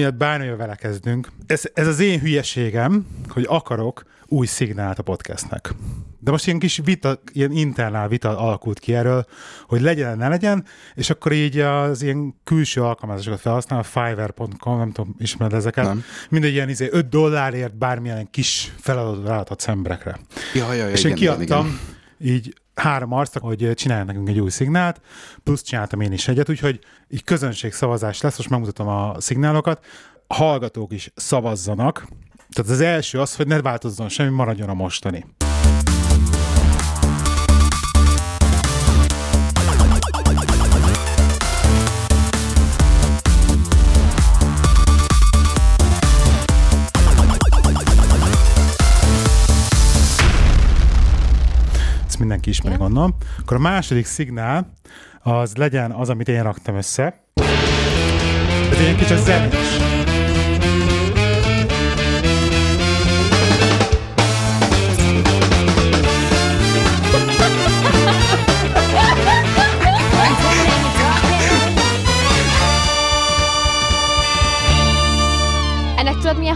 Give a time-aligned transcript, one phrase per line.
[0.00, 1.28] Miatt bármilyen vele kezdünk.
[1.46, 5.74] Ez, ez az én hülyeségem, hogy akarok új szignált a podcastnek.
[6.18, 9.26] De most ilyen kis vita, ilyen internál vita alakult ki erről,
[9.66, 15.14] hogy legyen, ne legyen, és akkor így az ilyen külső alkalmazásokat felhasználom, fiverr.com, nem tudom,
[15.18, 15.84] ismered ezeket.
[15.84, 16.04] Nem.
[16.30, 20.18] Mindegy ilyen izé, 5 dollárért bármilyen kis feladatot ráadhatsz emberekre.
[20.54, 22.34] Ja, ja, ja, És igen, én kiadtam igen.
[22.34, 25.00] így három arcnak, hogy csinálj nekünk egy új szignált,
[25.42, 29.84] plusz csináltam én is egyet, úgyhogy így közönségszavazás lesz, most megmutatom a szignálokat,
[30.26, 32.06] a hallgatók is szavazzanak,
[32.52, 35.24] tehát az első az, hogy ne változzon semmi, maradjon a mostani.
[52.20, 53.14] Mindenki ismeri, gondolom.
[53.40, 54.72] Akkor a második szignál
[55.22, 57.24] az legyen az, amit én raktam össze.
[58.70, 59.78] Ez egy kicsit zenés.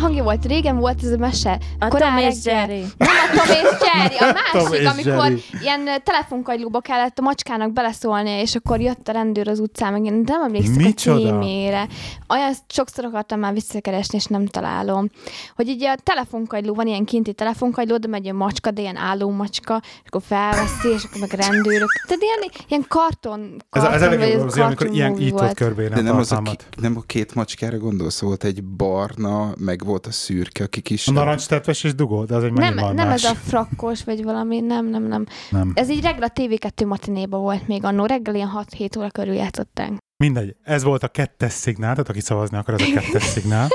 [0.04, 0.44] Hangja volt?
[0.44, 1.58] Régen volt ez a mese.
[1.78, 2.44] A Tom és.
[2.44, 2.84] Jerry.
[2.98, 5.42] Nem a Tom és Jerry, a másik, amikor Jerry.
[5.62, 10.22] ilyen telefonkagylóba kellett a macskának beleszólni, és akkor jött a rendőr az utcán, meg én
[10.26, 11.16] nem emlékszem Micsoda?
[11.16, 11.88] a címére.
[12.28, 15.08] Olyan sokszor akartam már visszakeresni, és nem találom.
[15.56, 19.30] Hogy így a telefonkagyló, van ilyen kinti telefonkagyló, de megy a macska, de ilyen álló
[19.30, 21.88] macska, és akkor felveszi, és akkor meg rendőrök.
[22.06, 25.54] Tehát ilyen, ilyen karton, Ez, karton ez vagy elég ez jó, amikor ilyen tudod volt.
[25.54, 26.42] körbeírni De a nem, az a,
[26.80, 31.08] nem a két macskára gondolsz, volt egy barna, meg volt a szürke, aki kis.
[31.08, 33.24] A narancstettes és dugó, de az egy Nem, nem más.
[33.24, 35.26] ez a frakkos, vagy valami, nem, nem, nem.
[35.50, 35.72] Nem.
[35.74, 39.92] Ez így reggel a TV2 matinéba volt még annó, reggel ilyen 6-7 óra körül játszották.
[40.16, 43.68] Mindegy, ez volt a kettes szignál, tehát aki szavazni akar, ez a kettes szignál.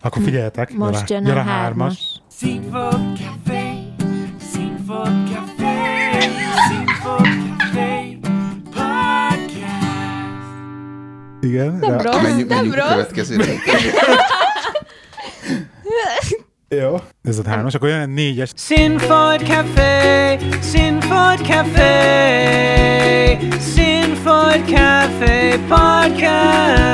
[0.00, 2.22] Akkor figyeljetek, Most jön a hármas.
[2.30, 3.68] Színfolt Café,
[4.52, 5.74] Színfolt Café,
[6.68, 8.18] Színfolt Café,
[8.64, 9.66] Podcast.
[11.40, 12.90] Igen, Nem rá- rossz, Menjünk, nem menjünk a rossz.
[12.92, 13.44] következőre.
[16.68, 17.00] Jó.
[17.22, 18.50] Ez a hármas, akkor jön egy négyes.
[18.54, 21.84] Színfolt Café, Színfolt Café,
[23.58, 26.88] Színfolt Café Podcast.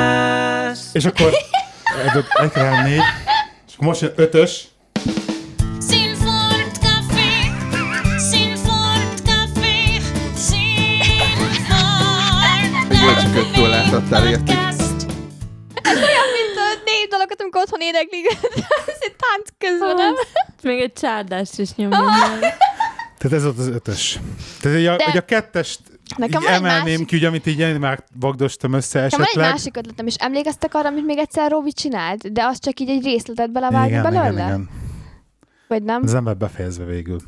[0.95, 1.31] És akkor
[2.05, 3.01] ebből egy, három, négy.
[3.67, 4.67] És akkor most jön ötös.
[5.89, 7.51] Sinfort Café,
[8.31, 9.99] Sinfort Café,
[10.47, 11.67] Sinfort
[12.87, 14.27] Hogy volt csak öt dollárt adtál
[17.75, 18.25] otthon éneklik.
[18.93, 20.13] Ez egy tánc közben, nem?
[20.63, 22.03] Még egy csárdást is nyomja.
[22.39, 22.39] meg.
[23.17, 24.19] Tehát ez volt az ötös.
[24.61, 25.79] Tehát hogy a, De- hogy a kettest
[26.17, 29.21] Nekem így egy emelném másik- ki, ugye, amit így én már vagdostam össze Nekem van
[29.21, 29.51] egy esetleg.
[29.51, 33.03] másik ötletem, és emlékeztek arra, amit még egyszer Robi csinált, de az csak így egy
[33.03, 34.29] részletet belevágni igen, belőle?
[34.31, 34.69] igen, igen.
[35.67, 36.01] Vagy nem?
[36.03, 37.19] Az ember befejezve végül.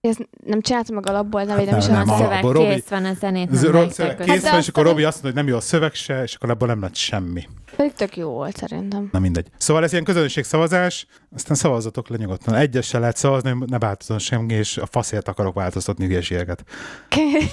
[0.00, 2.88] Ezt nem csináltam meg alapból, nem, nem, nem, is nem, azt A szöveg Robi- kész
[2.88, 4.32] van, a zenét Ez nem Rob hagyták szöveg össze.
[4.32, 6.22] kész Hát van, és azt akkor Robi azt mondta, hogy nem jó a szöveg se,
[6.22, 7.48] és akkor abból nem lett semmi.
[7.76, 9.08] Pedig tök jó volt szerintem.
[9.12, 9.46] Na mindegy.
[9.58, 12.54] Szóval ez ilyen közönségszavazás, aztán szavazatok le nyugodtan.
[12.54, 16.64] Egyessel lehet szavazni, ne változzon semmi, és a faszért akarok változtatni hülyeségeket.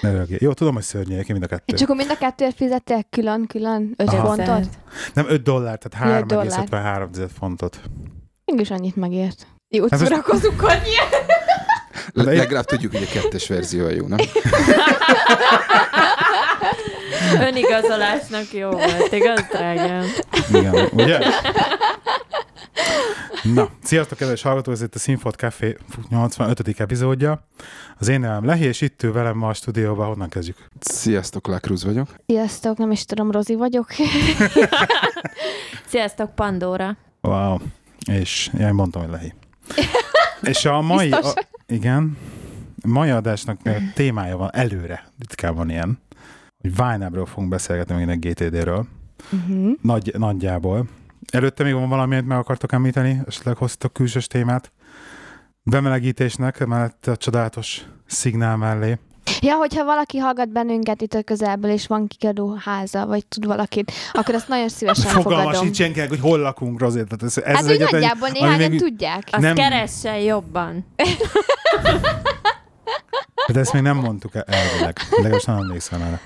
[0.00, 0.38] Ne rögjél.
[0.40, 1.74] Jó, tudom, hogy szörnyű egyébként mind a kettő.
[1.74, 4.26] És akkor mind a kettőért fizettél külön-külön 5 Aha.
[4.34, 4.68] fontot?
[5.14, 6.48] Nem 5 dollár, tehát Ja, dollár.
[6.70, 7.80] 3,53 fontot.
[8.44, 9.46] Mégis annyit megért.
[9.68, 10.94] Jó, Hát most- szórakozunk annyi.
[12.12, 14.18] Le- De én- legalább tudjuk, hogy a kettes verzió a jó, nem?
[17.40, 20.04] Önigazolásnak jó volt, igaz, drágám?
[20.52, 21.18] Igen, ugye?
[23.42, 25.76] Na, sziasztok, kedves hallgatók, ez itt a Sinfot Café
[26.08, 26.80] 85.
[26.80, 27.46] epizódja.
[27.98, 30.06] Az én nevem Lehi, és itt ül velem ma a stúdióban.
[30.06, 30.56] Honnan kezdjük?
[30.80, 32.08] Sziasztok, Lakruz vagyok.
[32.26, 33.86] Sziasztok, nem is tudom, Rozi vagyok.
[35.92, 36.96] Sziasztok, Pandora.
[37.20, 37.58] Wow.
[38.10, 39.32] És én mondtam, hogy Lehi.
[40.42, 41.10] És a mai...
[41.10, 41.44] A, Biztos?
[41.66, 42.18] igen.
[42.82, 45.04] A mai adásnak eh, témája van előre.
[45.18, 45.98] Ritkán van ilyen.
[46.62, 48.86] Hogy Vájnábról fogunk beszélgetni még egy GTD-ről.
[49.32, 49.70] Uh-huh.
[49.82, 50.84] Nagy, nagyjából.
[51.30, 53.20] Előtte még van valami, amit meg akartok említeni?
[53.26, 54.72] Esetleg hoztak külsős témát?
[55.62, 58.98] Bemelegítésnek, mellett a csodálatos szignál mellé.
[59.40, 63.92] Ja, hogyha valaki hallgat bennünket itt a közelből, és van kiadó háza, vagy tud valakit,
[64.12, 65.64] akkor azt nagyon szívesen Fogalmas fogadom.
[65.64, 67.04] nincs senkinek, hogy hol lakunk, Rozét.
[67.04, 69.28] Tehát ez, ez Hát úgy egyetlen- nagyjából néhányan tudják.
[69.30, 69.54] Azt nem.
[69.54, 70.84] keressen jobban.
[73.52, 74.96] De ezt még nem mondtuk el elvileg.
[75.10, 76.20] Legalábbis nem emlékszem erre.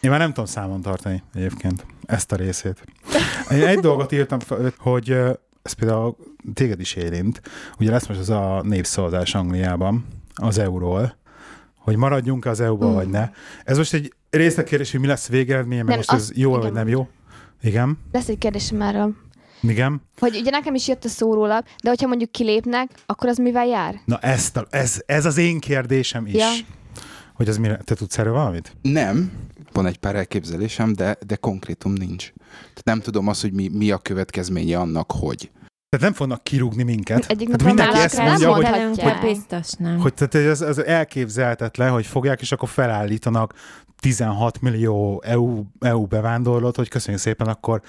[0.00, 2.84] Én már nem tudom számon tartani egyébként ezt a részét.
[3.50, 5.10] Én egy dolgot írtam, fel, hogy
[5.62, 6.16] ez például
[6.54, 7.40] téged is érint.
[7.78, 11.16] Ugye lesz most az a népszavazás Angliában az euról,
[11.78, 12.92] hogy maradjunk az EU-ba, Mm.
[12.94, 13.30] vagy ne.
[13.64, 16.72] Ez most egy részletkérdés, hogy mi lesz végeredménye, mert most ez azt- jó igen, vagy
[16.72, 17.08] nem jó.
[17.62, 19.14] Igen, Lesz egy kérdésem erről.
[19.62, 20.02] Igen.
[20.18, 24.00] Hogy ugye nekem is jött a szórólap, de hogyha mondjuk kilépnek, akkor az mivel jár?
[24.04, 26.34] Na ezt a, ez, ez az én kérdésem is.
[26.34, 26.48] Ja.
[27.34, 28.76] Hogy az mire, te tudsz erről valamit?
[28.82, 29.32] Nem,
[29.72, 32.32] van egy pár elképzelésem, de, de konkrétum nincs.
[32.50, 35.50] Tehát nem tudom azt, hogy mi, mi a következménye annak, hogy.
[35.88, 37.24] Tehát nem fognak kirúgni minket.
[37.28, 39.18] Egyik Tehát mindenki ezt nem mondja, hogy, mondhatják.
[39.18, 39.98] Hogy biztos nem.
[39.98, 43.54] hogy tehát ez, ez elképzelhetetlen, hogy fogják, és akkor felállítanak
[44.00, 47.82] 16 millió EU, EU bevándorlót, hogy köszönjük szépen, akkor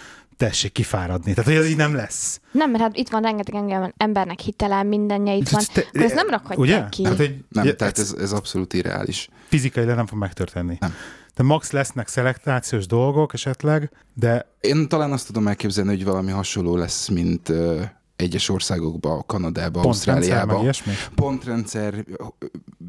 [0.48, 1.34] tessék kifáradni.
[1.34, 2.42] Tehát, hogy ez így nem lesz.
[2.52, 5.62] Nem, mert hát itt van rengeteg engem, embernek hitele, mindenje itt van.
[5.74, 6.90] Te- Akkor ezt nem rakhatják Ugye?
[6.90, 7.04] ki.
[7.06, 9.30] Hát, hogy Nem, ugye, tehát ez, ez abszolút irreális.
[9.48, 10.78] fizikailag nem fog megtörténni.
[10.80, 10.94] Nem.
[11.36, 16.76] De max lesznek szelektációs dolgok esetleg, de Én talán azt tudom elképzelni, hogy valami hasonló
[16.76, 17.82] lesz, mint uh,
[18.16, 20.62] egyes országokban, Kanadában, Ausztráliában.
[20.62, 20.94] ilyesmi.
[21.16, 22.06] Pontrendszer,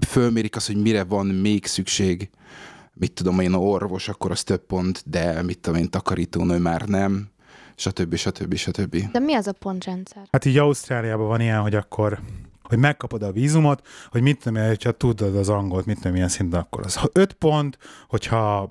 [0.06, 2.30] fölmérik azt, hogy mire van még szükség.
[2.94, 7.31] Mit tudom én, orvos, akkor az több pont, de mit tudom én, takarítónő már nem,
[7.82, 8.14] stb.
[8.14, 8.54] stb.
[8.54, 9.10] stb.
[9.12, 10.22] De mi az a pontrendszer?
[10.30, 12.20] Hát így Ausztráliában van ilyen, hogy akkor
[12.62, 16.60] hogy megkapod a vízumot, hogy mit tudom hogyha tudod az angolt, mit tudom milyen szinten,
[16.60, 18.68] akkor az 5 pont, hogyha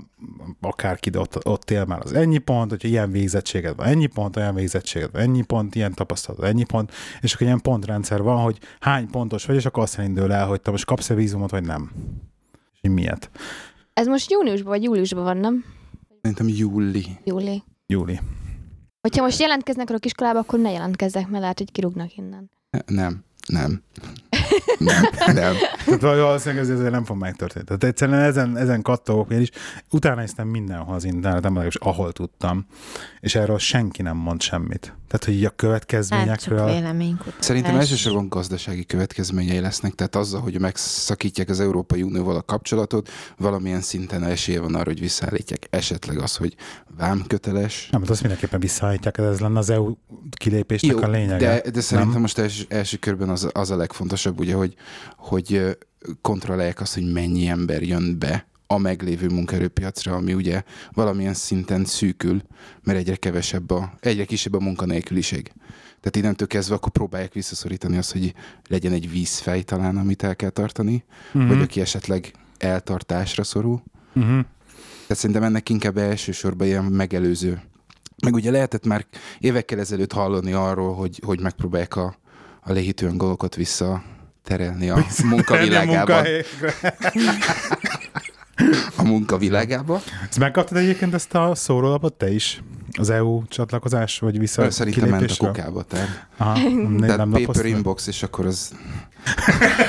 [0.62, 4.56] akárki ott, ott él már az ennyi pont, hogyha ilyen végzettséged van ennyi pont, olyan
[4.56, 6.92] végzettséged van ennyi pont, ilyen tapasztalat ennyi pont,
[7.22, 10.62] és akkor ilyen pontrendszer van, hogy hány pontos vagy, és akkor azt indul el, hogy
[10.62, 11.92] te most kapsz-e vízumot, vagy nem.
[12.74, 13.30] És hogy miért?
[13.94, 15.66] Ez most júniusban vagy júliusban van, nem?
[16.22, 17.06] Szerintem júli.
[17.24, 17.64] Júli.
[17.88, 18.20] Júli.
[19.02, 22.52] Hogyha most jelentkeznek a iskolába, akkor ne jelentkezzek, mert lehet, hogy kirúgnak innen.
[22.86, 23.84] Nem, nem.
[24.78, 25.04] Nem,
[25.42, 25.54] nem.
[25.86, 27.66] Tehát valószínűleg ez ezért nem fog megtörténni.
[27.66, 29.50] Tehát egyszerűen ezen, ezen kattogok én is.
[29.92, 32.66] Utána néztem mindenhol az interneten, legalábbis ahol tudtam,
[33.20, 34.94] és erről senki nem mond semmit.
[35.12, 36.66] Tehát, hogy így a Hát csak következményekről...
[36.66, 37.46] véleménykutatás.
[37.46, 43.82] Szerintem elsősorban gazdasági következményei lesznek, tehát azzal, hogy megszakítják az Európai Unióval a kapcsolatot, valamilyen
[43.82, 46.56] szinten esélye van arra, hogy visszaállítják esetleg az, hogy
[46.98, 47.88] vámköteles.
[47.92, 49.94] Nem, hát azt mindenképpen visszaállítják, ez lenne az EU
[50.38, 51.62] kilépésnek a lényege.
[51.62, 52.22] de, de szerintem nem?
[52.22, 54.76] most első, első körben az, az a legfontosabb, ugye, hogy,
[55.18, 55.78] hogy
[56.22, 62.42] kontrollálják azt, hogy mennyi ember jön be a meglévő munkaerőpiacra, ami ugye valamilyen szinten szűkül,
[62.84, 65.52] mert egyre kevesebb a, egyre kisebb a munkanélküliség.
[66.00, 68.34] Tehát innentől kezdve akkor próbálják visszaszorítani azt, hogy
[68.70, 71.04] legyen egy vízfej talán, amit el kell tartani,
[71.34, 71.48] Mhm.
[71.48, 73.84] vagy aki esetleg eltartásra szorul.
[74.14, 74.40] Mhm.
[75.08, 77.62] Tehát szerintem ennek inkább elsősorban ilyen megelőző.
[78.24, 79.06] Meg ugye lehetett már
[79.40, 82.16] évekkel ezelőtt hallani arról, hogy, hogy megpróbálják a,
[82.64, 86.14] a léhítő angolokat visszaterelni a munkavilágába.
[86.14, 86.74] Munkahelyekre.
[88.96, 90.02] A munkavilágába.
[90.30, 92.64] Ezt megkaptad egyébként ezt a szórólapot te is?
[92.98, 95.84] Az EU csatlakozás, vagy vissza Szerintem ment a kukába.
[95.84, 97.66] Tehát, Aha, nem, tehát nem paper lapoztad?
[97.66, 98.72] inbox, és akkor az...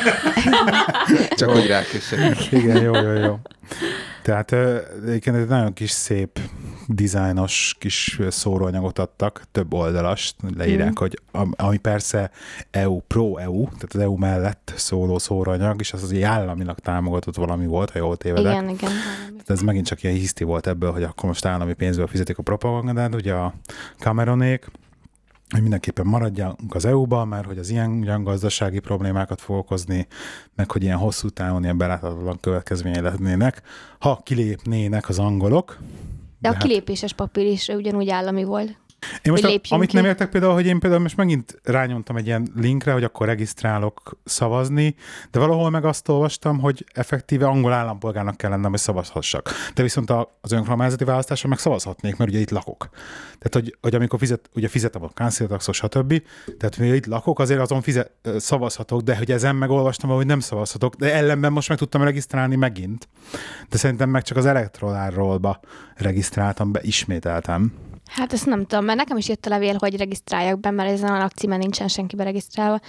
[1.36, 2.52] Csak hogy rákössek.
[2.52, 3.38] Igen, jó, jó, jó.
[4.22, 4.52] Tehát
[5.06, 6.38] egyébként egy nagyon kis szép
[6.94, 10.98] dizájnos kis szóróanyagot adtak, több oldalas, leírják, Mhm.
[10.98, 12.30] hogy am- ami persze
[12.70, 17.90] EU, pro-EU, tehát az EU mellett szóló szóróanyag, és az az államilag támogatott valami volt,
[17.90, 18.52] ha jól tévedek.
[18.52, 18.90] Igen, igen.
[19.30, 22.42] Tehát ez megint csak ilyen hiszti volt ebből, hogy akkor most állami pénzből fizetik a
[22.42, 23.54] propagandát, ugye a
[23.98, 24.70] Cameronék,
[25.50, 30.06] hogy mindenképpen maradjunk az EU-ba, mert hogy az ilyen ugyan gazdasági problémákat fog okozni,
[30.54, 33.62] meg hogy ilyen hosszú távon ilyen beláthatatlan következményei lehetnének,
[33.98, 35.78] ha kilépnének az angolok.
[36.42, 38.76] De a hát- kilépéses papír is ugyanúgy állami volt.
[39.22, 39.96] Én most, a, amit ki.
[39.96, 44.18] nem értek például, hogy én például most megint rányomtam egy ilyen linkre, hogy akkor regisztrálok
[44.24, 44.94] szavazni,
[45.30, 49.50] de valahol meg azt olvastam, hogy effektíve angol állampolgárnak kell lennem, hogy szavazhassak.
[49.74, 52.88] De viszont a- az önkormányzati választáson meg szavazhatnék, mert ugye itt lakok.
[53.38, 56.22] Tehát, hogy, hogy amikor fizet, ugye fizetem a council stb.
[56.58, 60.94] Tehát, hogy itt lakok, azért azon fizet, szavazhatok, de hogy ezen megolvastam, hogy nem szavazhatok,
[60.94, 63.08] de ellenben most meg tudtam regisztrálni megint.
[63.68, 65.60] De szerintem meg csak az elektrolárról
[65.96, 67.72] regisztráltam be, ismételtem.
[68.14, 71.12] Hát ezt nem tudom, mert nekem is jött a levél, hogy regisztráljak be, mert ezen
[71.12, 72.80] a lakcímen nincsen senki beregisztrálva,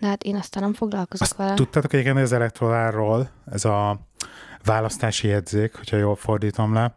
[0.00, 1.54] de hát én aztán nem foglalkozok Azt vele.
[1.54, 4.00] tudtátok egyébként, az elektrolárról, ez a
[4.64, 6.94] választási jegyzék, hogyha jól fordítom le,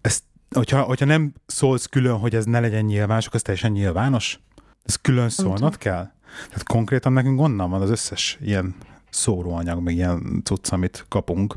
[0.00, 4.40] ezt, hogyha, hogyha nem szólsz külön, hogy ez ne legyen nyilvános, akkor ez teljesen nyilvános?
[4.84, 6.10] Ez külön szólnod kell?
[6.48, 8.74] Tehát konkrétan nekünk onnan van az összes ilyen
[9.10, 11.56] szóróanyag, meg ilyen cucc, amit kapunk.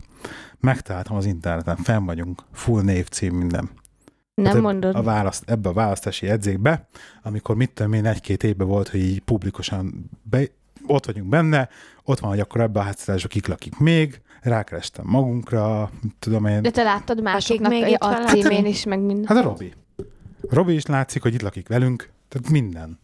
[0.59, 3.69] Megtaláltam az interneten, fenn vagyunk, full névcím, minden.
[4.41, 4.95] Nem Hát mondod.
[4.95, 6.87] A választ, ebbe a választási jegyzékbe,
[7.23, 10.41] amikor mit tudom én, egy-két évben volt, hogy így publikusan be,
[10.87, 11.69] ott vagyunk benne,
[12.03, 16.61] ott van, hogy akkor ebbe a háztartásba kik lakik még, rákerestem magunkra, tudom én.
[16.61, 19.25] De te láttad másiknak még a, a van címén is, meg minden.
[19.27, 19.73] Hát a Robi.
[20.49, 22.99] Robi is látszik, hogy itt lakik velünk, tehát minden.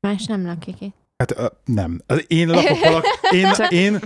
[0.00, 1.01] Más nem lakik itt.
[1.22, 2.00] Hát ö, nem.
[2.26, 3.98] Én lakok valaki, én, én,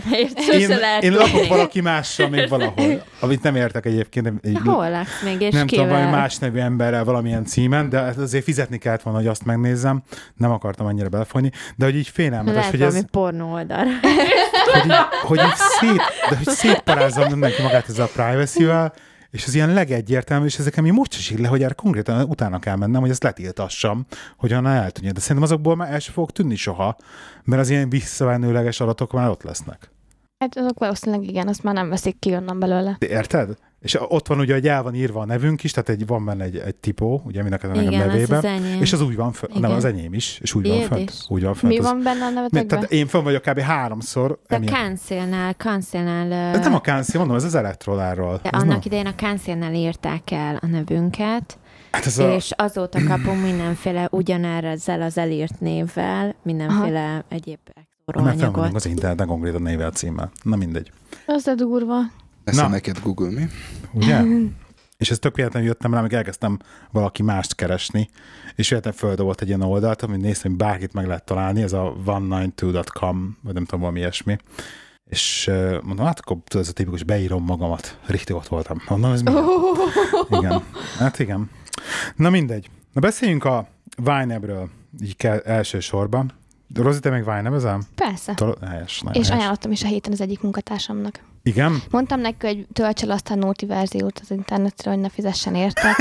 [0.53, 0.71] én,
[1.01, 4.25] én lakok valaki mással még valahol, amit nem értek egyébként.
[4.25, 6.01] Nem, egy, Hol laksz még, és nem tudom, kivel?
[6.01, 10.03] valami más nevű emberrel valamilyen címen, de hát azért fizetni kellett volna, hogy azt megnézzem.
[10.35, 13.91] Nem akartam annyira belefolyni, de hogy így félelmetes, Lehet hogy ez, pornó oldalra.
[14.73, 14.93] hogy így,
[15.23, 18.93] hogy így szét, de hogy szétparázza mindenki magát ezzel a privacy-vel,
[19.37, 22.77] és ez ilyen legegyértelmű, és ezek mi most is le, hogy erre konkrétan utána kell
[22.77, 25.15] mennem, hogy ezt letiltassam, hogy onnan eltűnjön.
[25.15, 26.97] De szerintem azokból már el sem fogok tűnni soha,
[27.45, 29.91] mert az ilyen visszavenőleges adatok már ott lesznek.
[30.39, 32.97] Hát azok valószínűleg igen, azt már nem veszik ki onnan belőle.
[32.99, 33.57] De érted?
[33.87, 36.45] És ott van ugye, hogy el van írva a nevünk is, tehát egy, van benne
[36.45, 38.81] egy, egy tipó, ugye mind a Igen, az nevében, az enyém.
[38.81, 41.11] és az úgy van fönt, nem az enyém is, és úgy van Tiéd fönt.
[41.11, 41.17] is?
[41.29, 41.73] Úgy van fönt.
[41.73, 42.67] Mi az- van benne a nevetekben?
[42.69, 43.59] tehát én fönn vagyok kb.
[43.61, 44.39] háromszor.
[44.49, 44.61] De a.
[44.61, 48.41] Cancel-nál, Cancel-nál, nem a Cancel, mondom, ez az elektrolárról.
[48.43, 51.59] de Ez annak nem- idején a Cancel-nál írták el a nevünket,
[51.91, 57.59] Hát ez a, és azóta kapunk mindenféle ugyanerre ezzel az elírt névvel, mindenféle egyéb
[58.15, 58.75] mert fenn vagyunk anyagot.
[58.77, 60.31] az interneten konkrétan névvel címmel.
[60.43, 60.91] Na mindegy.
[61.27, 61.95] Az de durva.
[62.47, 62.69] Lesz Na.
[62.69, 63.49] neked Google mi?
[63.93, 64.23] Ugye?
[64.97, 66.59] és ez tök véletlenül jöttem rá, amikor elkezdtem
[66.91, 68.09] valaki mást keresni,
[68.55, 71.97] és véletlenül földobott egy ilyen oldalt, amit néztem, hogy bárkit meg lehet találni, ez a
[72.07, 74.39] 192.com, vagy nem tudom, valami ilyesmi.
[75.05, 77.99] És uh, mondom, hát akkor tudod, ez a tipikus, beírom magamat.
[78.07, 78.83] Richtig ott voltam.
[78.89, 79.33] Mondom, ez mi?
[80.39, 80.63] Igen.
[80.99, 81.51] Hát igen.
[82.17, 82.71] Na mindegy.
[82.93, 84.69] Na beszéljünk a Vine-ről
[85.03, 86.33] így kell elsősorban.
[86.75, 87.81] Rozi, te meg Vine-ezel?
[87.95, 88.35] Persze.
[88.35, 89.41] Tol- helyes, nagyon És helyes.
[89.43, 91.21] ajánlottam is a héten az egyik munkatársamnak.
[91.43, 91.83] Igen?
[91.91, 95.97] Mondtam neki, hogy töltse le azt a Nóti verziót az internetről, hogy ne fizessen érte.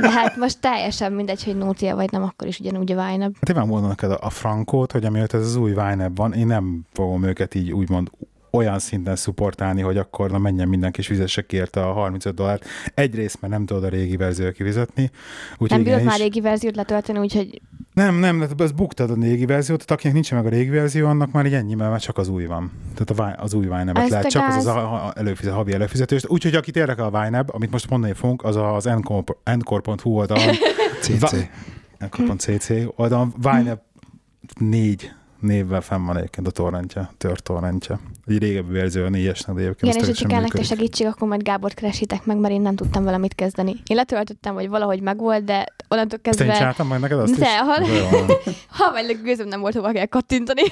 [0.00, 3.48] De hát most teljesen mindegy, hogy Nótia vagy nem, akkor is ugyanúgy a Vine Hát
[3.48, 7.22] én mondom neked a, frankót, hogy amióta ez az új Vine van, én nem fogom
[7.24, 8.10] őket így úgymond
[8.50, 12.64] olyan szinten szupportálni, hogy akkor na menjen mindenki és fizesse ki érte a 35 dollárt.
[12.94, 15.10] Egyrészt, mert nem tudod a régi verziót kifizetni.
[15.52, 17.60] Úgyhogy Nem bírod már is- régi verziót letölteni, úgyhogy
[17.94, 21.06] Nem, nem, de ez buktad a régi verziót, tehát akinek nincs meg a régi verzió,
[21.06, 22.72] annak már így ennyi, mert már csak az új van.
[22.94, 26.24] Tehát a az új Vine Ez lehet, csak az az a, a előfizet, havi előfizetős.
[26.26, 30.54] Úgyhogy akit érdekel a Vine amit most mondani fogunk, az az encore- encore.hu oldalon,
[31.02, 31.34] CC.
[31.98, 33.82] Encore.cc oldalon Vine
[34.58, 35.10] négy
[35.40, 37.98] névvel fenn van egyébként a torrentje, tört torrentje.
[38.26, 41.42] Egy régebbi verzió a négyesnek, de egyébként igen, és hogyha kell nektek segítség, akkor majd
[41.42, 43.70] Gábort keresitek meg, mert én nem tudtam vele mit kezdeni.
[43.86, 47.44] Én letöltöttem, hogy valahogy megvolt, de onnantól Ezt én kezdve, csináltam majd neked azt De,
[47.46, 47.50] is?
[47.58, 47.86] ha-
[48.84, 50.62] ha vagy gőzöm nem volt hova kell kattintani.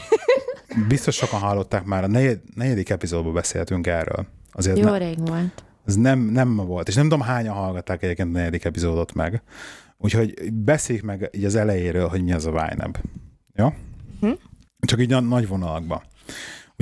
[0.88, 4.26] Biztos sokan hallották már, a negyed, negyedik epizódban beszéltünk erről.
[4.52, 5.64] Azért Jó ne, rég volt.
[5.86, 9.42] ez nem, nem ma volt, és nem tudom hányan hallgatták egyébként a negyedik epizódot meg.
[9.98, 12.98] Úgyhogy beszéljük meg így az elejéről, hogy mi az a YNAB.
[13.54, 13.72] Jó?
[14.20, 14.30] Hm?
[14.86, 16.02] Csak így a nagy vonalakban.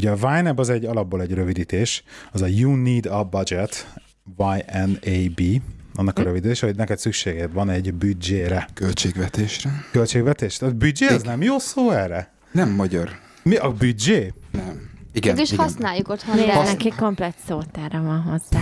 [0.00, 2.02] Ugye a YNAB az egy alapból egy rövidítés,
[2.33, 3.92] az a You Need a Budget,
[4.38, 5.40] YNAB,
[5.95, 6.21] annak Hm?
[6.21, 8.69] a rövidítés, hogy neked szükséged van egy büdzsére.
[8.75, 9.71] Költségvetésre?
[9.92, 10.57] Költségvetés?
[10.57, 12.33] Tehát büdzsé az nem jó szó erre?
[12.52, 13.11] Nem magyar.
[13.42, 14.33] Mi a büdzsé?
[14.50, 14.90] Nem.
[15.12, 15.64] Igen, is igen.
[15.64, 18.61] használjuk otthon, Nézd, de neki komplet szótára van hozzá.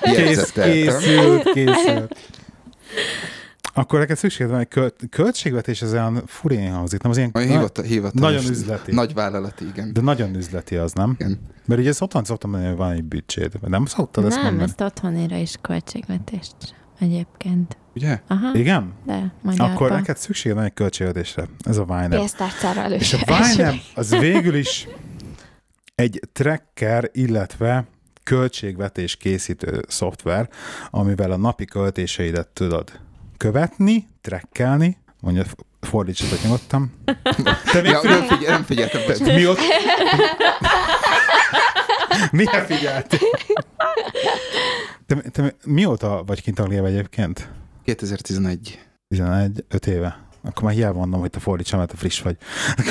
[0.00, 2.16] Kész, készült, készült.
[3.74, 7.38] Akkor neked szükséged van egy költ, költségvetés, ez olyan furén hangzik, nem az ilyen, A
[7.38, 8.94] hivata, hivatalos, nagyon üzleti.
[8.94, 9.92] Nagy vállalati, igen.
[9.92, 11.14] de nagyon üzleti az, nem?
[11.18, 11.40] igen.
[11.66, 13.52] Mert ugye ezt otthon szoktam mondani, hogy van egy büdzséd.
[13.60, 14.64] Nem szoktad ezt nem, mondani?
[14.64, 16.56] ezt otthonira is költségvetést
[16.98, 17.76] egyébként.
[17.94, 18.20] Ugye?
[18.26, 18.92] Aha, Igen?
[19.06, 19.74] de magyarban.
[19.74, 21.48] Akkor neked szükséged van egy költségvetésre.
[21.64, 23.18] Ez a Vine pénztárcára És a.
[23.26, 24.88] Vine az végül is
[25.94, 27.88] egy tracker, illetve
[28.22, 30.48] költségvetés készítő szoftver,
[30.90, 33.00] amivel a napi költéseidet tudod
[33.40, 35.44] követni, trekkelni, mondja,
[35.80, 36.92] fordítsatok nyugodtan.
[37.72, 39.00] Te még Ja, nem, figyel, nem figyeltem.
[39.24, 39.58] te, mi ott?
[42.30, 43.18] Milyen figyeltél?
[45.06, 47.48] Te, te, mióta vagy kint Angliában egyébként?
[47.84, 48.80] 2011.
[49.08, 50.28] 11, 5 éve.
[50.42, 52.36] Akkor már hiába mondom, hogy te fordítsam, mert te friss vagy.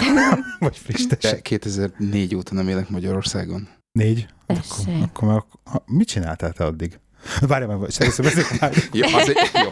[0.59, 1.41] vagy friss, tessék.
[1.41, 3.67] 2004 óta nem élek Magyarországon.
[3.91, 4.27] Négy?
[4.45, 4.63] Tessék.
[4.87, 6.99] akkor, akkor, már, ha, mit csináltál te addig?
[7.41, 8.73] Várj meg, először beszéljünk már.
[8.91, 9.69] Jó, az egy, jó.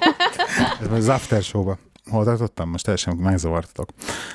[0.81, 1.77] Ez már az after show-ba.
[2.09, 2.69] Hol tartottam?
[2.69, 3.89] Most teljesen megzavartatok.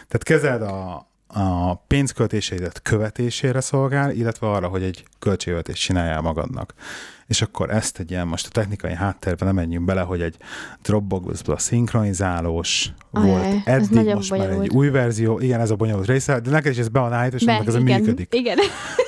[0.09, 6.75] Tehát kezeld a, a pénzköltéseidet követésére szolgál, illetve arra, hogy egy költségvetést csináljál magadnak.
[7.27, 10.37] És akkor ezt egy ilyen, most a technikai háttérben nem menjünk bele, hogy egy
[10.83, 14.73] Dropbox-ba szinkronizálós Ajaj, volt ez eddig, most már egy bonyolult.
[14.73, 17.47] új verzió, igen, ez a bonyolult része, de neked is ez be van állítva, és
[17.47, 18.35] annak ez a igen, működik.
[18.35, 18.59] Igen.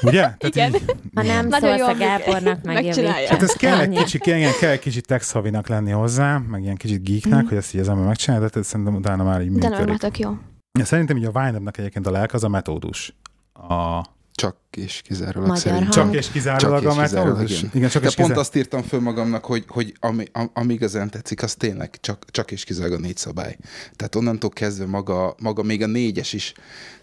[0.03, 0.21] Ugye?
[0.39, 0.75] Tehát Igen.
[0.75, 1.97] Így, Ha nem Nagyon szólsz a.
[1.99, 3.11] Gábornak, megjavítja.
[3.29, 7.05] Hát ez kell egy kicsit, igen, kell egy kicsit tech lenni hozzá, meg ilyen kicsit
[7.05, 7.49] geeknek, Mhm.
[7.49, 9.89] hogy ezt így az ember megcsinálja, de szerintem utána már így De nem, működik.
[9.89, 10.37] már tök jó.
[10.83, 13.15] Szerintem így a Vine-nek egyébként a lelk az a metódus.
[13.53, 16.03] A, Csak és kizárólag Magyar szerintem.
[16.03, 16.13] hang.
[16.13, 17.51] Csak és kizárólag Csak a McDonald's?
[17.59, 17.71] igen.
[17.75, 18.39] Igen, csak De és pont kizárólag.
[18.39, 22.51] azt írtam föl magamnak, hogy, hogy ami, am- ami igazán tetszik, az tényleg csak, csak
[22.51, 23.57] és kizárólag a négy szabály.
[23.97, 26.53] Tehát onnantól kezdve maga, maga még a négyes is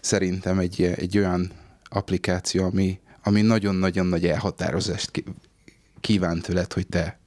[0.00, 1.50] szerintem egy, egy olyan
[1.84, 5.10] applikáció, ami, ami nagyon-nagyon nagy elhatározást
[6.00, 7.18] kíván tőled, hogy te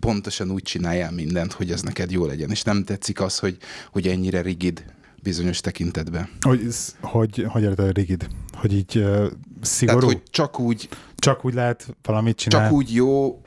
[0.00, 2.50] pontosan úgy csináljál mindent, hogy ez neked jó legyen.
[2.50, 3.56] És nem tetszik az, hogy,
[3.92, 4.84] hogy ennyire rigid
[5.22, 6.28] bizonyos tekintetben.
[6.40, 6.66] Hogy,
[7.00, 8.26] hogy, hogy érted a rigid?
[8.52, 9.26] Hogy így uh,
[9.60, 9.98] szigorú?
[9.98, 12.66] Tehát, hogy csak úgy, Csak úgy lehet valamit csinálni?
[12.68, 13.40] csak úgy jó,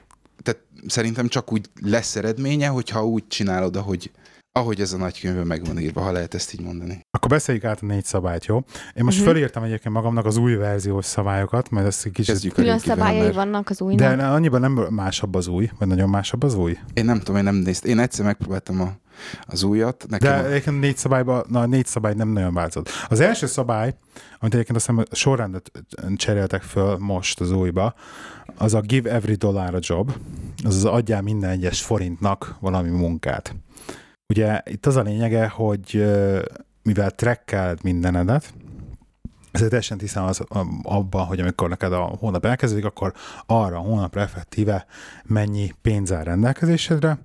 [0.44, 4.12] tehát szerintem csak úgy lesz eredménye, hogyha úgy csinálod, ahogy,
[4.52, 7.00] ahogy ez a nagykönyvben meg van írva, ha lehet ezt így mondani.
[7.12, 8.64] Akkor beszéljük át a négy szabályt, jó?
[8.96, 9.28] Én most Mhm.
[9.28, 12.32] fölírtam egyébként magamnak az új verziós szabályokat, majd ezt egy kicsit...
[12.32, 14.16] Kezdjük Külön szabályai mert vannak az De újnak.
[14.16, 16.78] ne- annyiban nem másabb az új, vagy nagyon másabb az új.
[16.94, 17.90] Én nem tudom, én nem néztem.
[17.90, 18.94] Én egyszer megpróbáltam a,
[19.42, 20.06] az újat.
[20.10, 22.90] De Nekem a, egyébként négy szabályban, na négy szabály nem nagyon változott.
[23.10, 23.96] Az első szabály,
[24.40, 25.72] amit egyébként azt hiszem sorrendet
[26.16, 27.94] cseréltek föl most az újba,
[28.58, 30.14] az a give every dollar a job,
[30.64, 33.56] azaz adjál minden egyes forintnak valami munkát.
[34.34, 36.06] Ugye itt az a lényege, hogy
[36.84, 38.54] mivel trackeld mindenedet,
[39.54, 40.44] ezért teljesen tisztán az
[40.84, 43.14] abban, hogy amikor neked a hónap elkezdődik, akkor
[43.46, 44.86] arra a hónapra effektíve
[45.24, 47.18] mennyi pénz áll rendelkezésedre,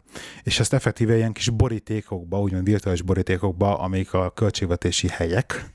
[0.42, 5.72] és ezt effektíve ilyen kis borítékokba, úgymond virtuális borítékokba, amik a költségvetési helyek,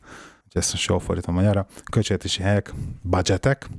[0.52, 3.70] hogy ezt most jól fordítom magyarra, költségvetési helyek, budgetek,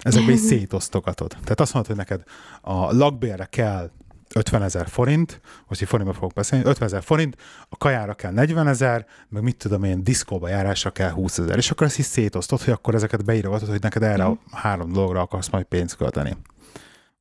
[0.00, 1.28] ezekbe is szétosztogatod.
[1.28, 2.22] Tehát azt mondod, hogy neked
[2.60, 3.90] a lakbérre kell
[4.34, 7.36] 50 ezer forint, most így forintba fogok beszélni, 50 ezer forint,
[7.68, 11.70] a kajára kell 40 ezer, meg mit tudom én, diszkóba járásra kell 20 ezer, és
[11.70, 15.48] akkor ezt is szétosztod, hogy akkor ezeket beírogatod, hogy neked erre a három dologra akarsz
[15.48, 16.36] majd pénzt költeni.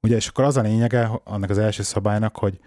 [0.01, 2.59] Ugye, és akkor az a lényege annak az első szabálynak, hogy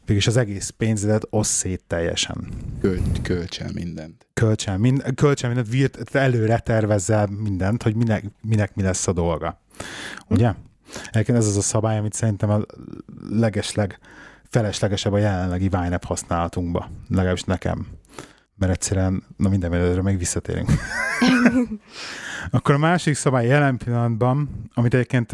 [0.00, 2.48] végülis az egész pénzedet osz szét teljesen.
[2.80, 4.26] költ, költs el mindent.
[4.34, 9.60] Költsen, mind, költsen mindent, virt, előre tervezzel mindent, hogy minek, minek mi lesz a dolga.
[10.28, 10.54] Ugye?
[11.10, 12.60] Egyébként ez az a szabály, amit szerintem a
[13.30, 13.98] legesleg
[14.50, 16.90] feleslegesebb a jelenlegi Wine használatunkba.
[17.08, 17.86] Legalábbis nekem.
[18.56, 20.70] Mert egyszerűen, na minden erre még visszatérünk.
[22.50, 25.32] Akkor a másik szabály jelen pillanatban, amit egyébként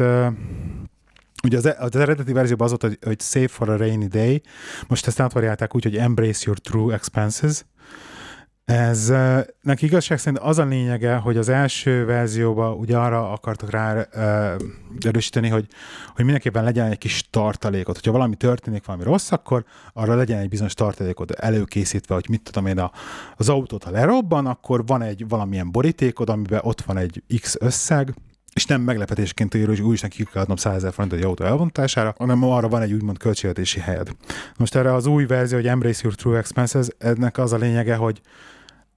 [1.43, 4.41] ugye az, az eredeti verzióban az volt, hogy, hogy save for a rainy day,
[4.87, 7.65] most ezt átvariálták úgy, hogy embrace your true expenses.
[8.71, 9.13] Ez
[9.61, 14.07] neki igazság szerint az a lényege, hogy az első verzióban ugye arra akartak rá
[14.99, 15.67] erősíteni, hogy,
[16.15, 17.95] hogy mindenképpen legyen egy kis tartalékot.
[17.95, 22.65] Hogyha valami történik, valami rossz, akkor arra legyen egy bizonyos tartalékot előkészítve, hogy mit tudom
[22.65, 22.91] én, a,
[23.37, 28.13] az autót, ha lerobban, akkor van egy valamilyen borítékod, amiben ott van egy X összeg,
[28.53, 31.43] és nem meglepetésként író, hogy úgyis neki ki kell adnom 100 ezer forintot egy autó
[31.43, 34.09] elvontására, hanem arra van egy úgymond költségvetési helyed.
[34.57, 38.21] Most erre az új verzió, hogy Embrace Your True Expenses, ennek az a lényege, hogy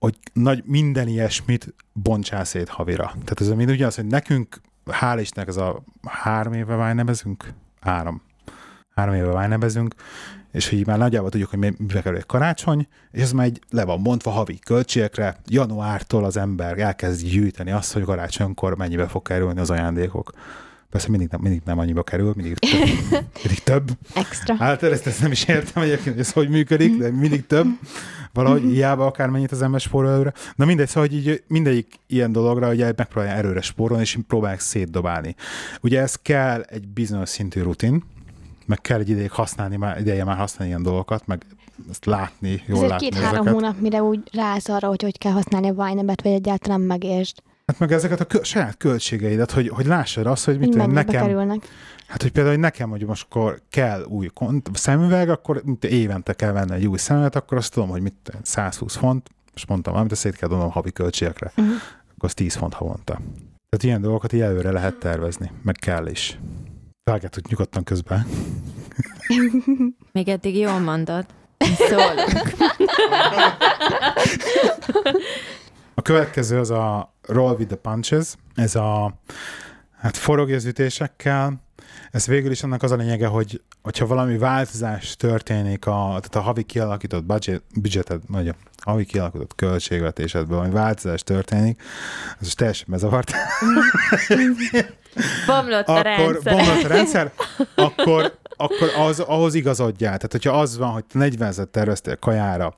[0.00, 3.04] hogy nagy, minden ilyesmit bontsál szét havira.
[3.04, 8.22] Tehát ez mind ugyanaz, hogy nekünk, hál' Istennek, ez a három éve vájnebezünk, három,
[8.94, 9.94] három éve vájnebezünk,
[10.52, 13.60] és hogy már nagyjából tudjuk, hogy mi- mibe kerül egy karácsony, és ez már egy
[13.70, 19.22] le van mondva havi költségekre, januártól az ember elkezd gyűjteni azt, hogy karácsonykor mennyibe fog
[19.22, 20.32] kerülni az ajándékok.
[20.90, 22.70] Persze mindig nem, mindig nem annyiba kerül, mindig több.
[23.42, 23.90] Mindig több.
[24.14, 24.54] Extra.
[24.54, 27.66] Hát ezt, ezt nem is értem egyébként, hogy ez hogy működik, de mindig több.
[28.32, 30.32] Valahogy hiába akármennyit az ember spórol előre.
[30.56, 35.34] Na mindegy, szóval hogy így mindegyik ilyen dologra ugye megpróbálja erőre spórolni, és próbálják szétdobálni.
[35.80, 38.04] Ugye ez kell egy bizonyos szintű rutin,
[38.66, 41.44] meg kell egy ideig használni, már ideje már használni ilyen dolgokat, meg
[41.90, 45.68] ezt látni, jól Ezért látni két-három hónap, mire úgy rász arra, hogy hogy kell használni
[45.68, 47.36] a Vine-et, vagy egyáltalán megértsd.
[47.70, 51.22] Hát meg ezeket a kö- saját költségeidet, hogy, hogy lássad azt, hogy mit tudom, nekem,
[51.26, 51.68] kerülnek.
[52.06, 56.32] Hát, hogy például hogy nekem, hogy most akkor kell új kont- szemüveg, akkor mint évente
[56.32, 60.14] kell venni egy új szemüveget, akkor azt tudom, hogy mit 120 font, most mondtam valamit,
[60.16, 61.74] szét kell dobnom havi költségekre, Uh-huh.
[62.16, 63.12] akkor az 10 font havonta.
[63.68, 66.38] Tehát ilyen dolgokat így előre lehet tervezni, meg kell is.
[67.10, 68.26] Vágjátok nyugodtan közben.
[70.12, 71.26] Még eddig jól mondod.
[71.88, 72.32] Szólunk.
[76.00, 79.14] A következő az a Roll with the Punches, ez a
[79.98, 81.62] hát forogj az ütésekkel,
[82.10, 86.40] ez végül is annak az a lényege, hogy hogyha valami változás történik, a, tehát a
[86.40, 91.82] havi kialakított budget, budgeted, vagy a havi kialakított költségvetésedben, valami változás történik,
[92.40, 93.32] ez is teljesen bezavart,
[95.46, 96.54] Bomlott a akkor rendszer.
[96.54, 97.32] bomlott a rendszer,
[97.74, 100.16] akkor, akkor az, ahhoz igazodjál.
[100.16, 102.76] Tehát, hogyha az van, hogy te 40 ezer terveztél kajára,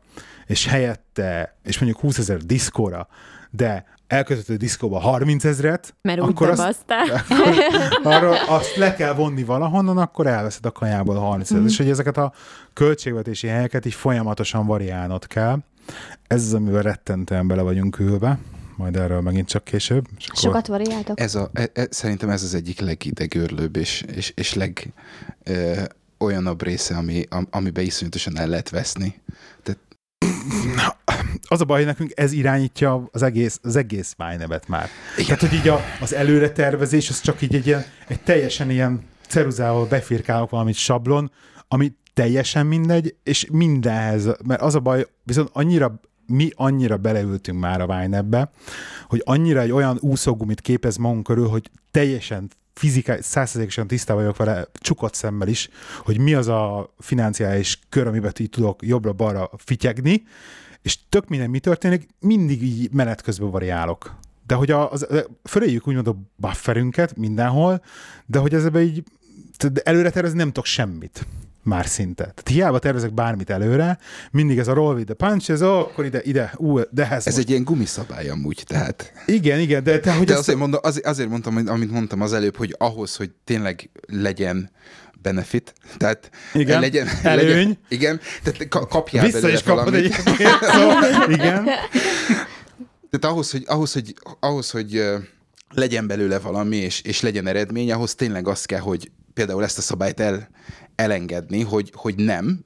[0.53, 3.09] és helyette, és mondjuk 20 ezer diszkóra,
[3.51, 6.85] de elkötöttél diszkóba 30 ezret, Mert úgy akkor azt,
[8.03, 11.69] akkor azt le kell vonni valahonnan, akkor elveszed a kajából a 30 ezeret.
[11.69, 12.33] És hogy ezeket a
[12.73, 15.59] költségvetési helyeket így folyamatosan variálnod kell.
[16.27, 18.39] Ez az, amivel rettentően bele vagyunk ülve.
[18.77, 20.05] majd erről megint csak később.
[20.19, 21.21] És akkor- Sokat variáltok?
[21.21, 24.93] Ez a, e, e, szerintem ez az egyik legidegörlőbb és, és, és leg
[25.45, 25.83] ö,
[26.19, 29.21] olyanabb része, ami, am, amiben iszonyatosan el lehet veszni.
[31.49, 34.89] Az a baj, hogy nekünk ez irányítja az egész, az egész májnevet már.
[35.17, 39.03] Tehát, hogy így a, az előre tervezés, az csak így egy, ilyen, egy teljesen ilyen
[39.29, 41.31] ceruzával befirkálok valamit sablon,
[41.69, 47.81] ami teljesen mindegy, és mindenhez, mert az a baj, viszont annyira mi annyira beleültünk már
[47.81, 48.51] a Vájnebbe,
[49.07, 54.67] hogy annyira egy olyan úszógumit képez magunk körül, hogy teljesen fizikai, százszerzékosan tisztában vagyok vele,
[54.73, 60.23] csukott szemmel is, hogy mi az a financiális kör, amiben így tudok jobbra-balra fityegni,
[60.83, 64.15] és tök minden mi történik, mindig így menet közben variálok.
[64.47, 65.07] De hogy a, az,
[65.45, 67.83] föléjük úgymond a bufferünket mindenhol,
[68.27, 69.03] de hogy ezzel így
[69.83, 71.27] előre tervezni nem tudok semmit
[71.63, 72.23] már szinte.
[72.23, 73.99] Tehát hiába tervezek bármit előre,
[74.31, 77.11] mindig ez a roll with the punch, ez ó, akkor ide, ide, ú, de ez,
[77.11, 77.39] Ez most...
[77.39, 79.13] egy ilyen gumiszabály amúgy, tehát.
[79.27, 80.39] Igen, igen, de, de hogy De ez...
[80.39, 84.71] azért, mondom, azért, azért mondtam, amit mondtam az előbb, hogy ahhoz, hogy tényleg legyen
[85.23, 87.47] benefit, tehát Igen, legyen előny.
[87.47, 91.03] Legyen, igen, tehát ka- kapjál Vissza belőle is kapod egyébként, szóval,
[91.37, 91.65] igen.
[93.11, 95.05] Tehát ahhoz, hogy, ahhoz, hogy, ahhoz, hogy
[95.75, 99.81] legyen belőle valami, és, és legyen eredmény, ahhoz tényleg az kell, hogy például ezt a
[99.81, 100.49] szabályt el,
[100.95, 102.65] elengedni, hogy, hogy nem,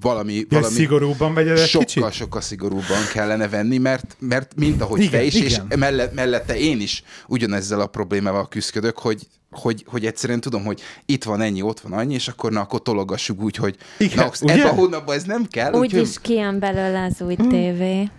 [0.00, 2.12] valami, Ja, valami szigorúbban vagy ez sokkal, kicsit?
[2.12, 5.78] sokkal szigorúbban kellene venni, mert, mert mint ahogy Igen, te is, és igen.
[5.78, 11.24] mellett, mellette én is ugyanezzel a problémával küzdök, hogy, hogy, hogy egyszerűen tudom, hogy itt
[11.24, 14.52] van ennyi, ott van annyi, és akkor na, akkor tologassuk úgy, hogy Igen, na, ugye?
[14.52, 15.72] ebben a hónapban ez nem kell.
[15.72, 18.00] Úgy úgyhogy- is kijön belőle az új tévé.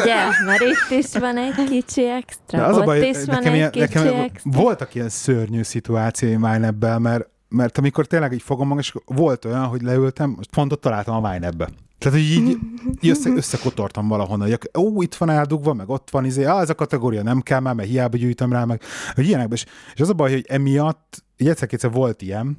[0.00, 0.14] Ugye?
[0.46, 3.52] Mert itt is van egy kicsi extra, De az a ott baj, is van nekem,
[3.52, 4.50] egy ilyen, kicsi nekem extra.
[4.50, 9.66] voltak ilyen szörnyű szituációim Vájnebbel, mert, mert amikor tényleg így fogom magam, és volt olyan,
[9.66, 11.68] hogy leültem, most fontot találtam a Vájnebbe.
[11.98, 12.58] Tehát, hogy így,
[13.00, 16.70] így össze, összekotortam valahonnan, hogy ó, itt van eldugva, meg ott van, izé, á, ez
[16.70, 18.82] a kategória nem kell már, mert hiába gyűjtöm rá, meg
[19.14, 19.56] hogy ilyenekben.
[19.56, 22.58] És, és az a baj, hogy emiatt, így egyszer-kétszer volt ilyen,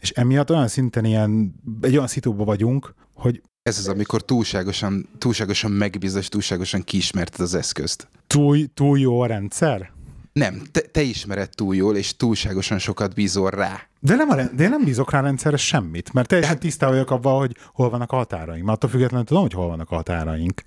[0.00, 5.70] és emiatt olyan szinten ilyen, egy olyan szitúban vagyunk, hogy Ez az, amikor túlságosan, túlságosan
[5.70, 8.08] megbízol, és túlságosan kiismerted az eszközt.
[8.26, 9.94] túl, túl jó a rendszer.
[10.38, 13.80] Nem, te, te ismered túl jól, és túlságosan sokat bízol rá.
[14.00, 17.38] De, nem a, de én nem bízok rá rendszerre semmit, mert teljesen tisztában vagyok abban,
[17.38, 18.64] hogy hol vannak a határaink.
[18.64, 20.62] Mert attól függetlenül tudom, hogy hol vannak a határaink.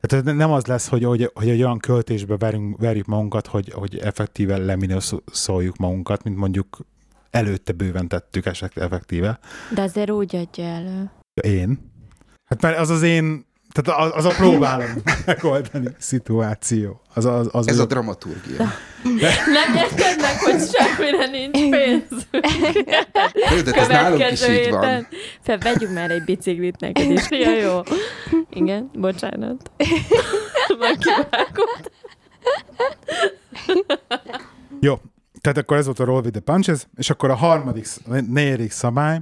[0.00, 3.98] Tehát nem az lesz, hogy, hogy, hogy egy olyan költésbe verünk, verjük magunkat, hogy, hogy
[3.98, 6.78] effektíve leminőszoljuk magunkat, mint mondjuk
[7.30, 9.38] előtte bőven tettük effektíve.
[9.74, 11.10] De azért úgy adja elő.
[11.42, 11.90] Én.
[12.44, 17.00] Hát mert az az én, tehát az, az a próbálom megoldani szituáció.
[17.14, 18.72] Az, az, az Ez a az dramaturgia.
[19.52, 22.26] Nem érted meg, hogy semmire nincs pénz.
[23.50, 25.06] Jó, de ez nálunk is így van.
[25.40, 27.30] Fel, vegyünk már egy biciklit neked is.
[27.30, 27.80] Ja, jó.
[28.50, 29.70] Igen, bocsánat.
[30.78, 31.70] Megkivágom.
[34.80, 35.00] Jó,
[35.40, 37.86] tehát akkor ez volt a Roll with the Punches, és akkor a harmadik,
[38.28, 39.20] negyedik szabály,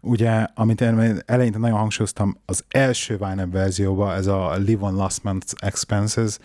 [0.00, 5.20] ugye, amit én eleinte nagyon hangsúlyoztam, az első Vine verzióban, ez a Live on Last
[5.24, 6.38] Month's Expenses,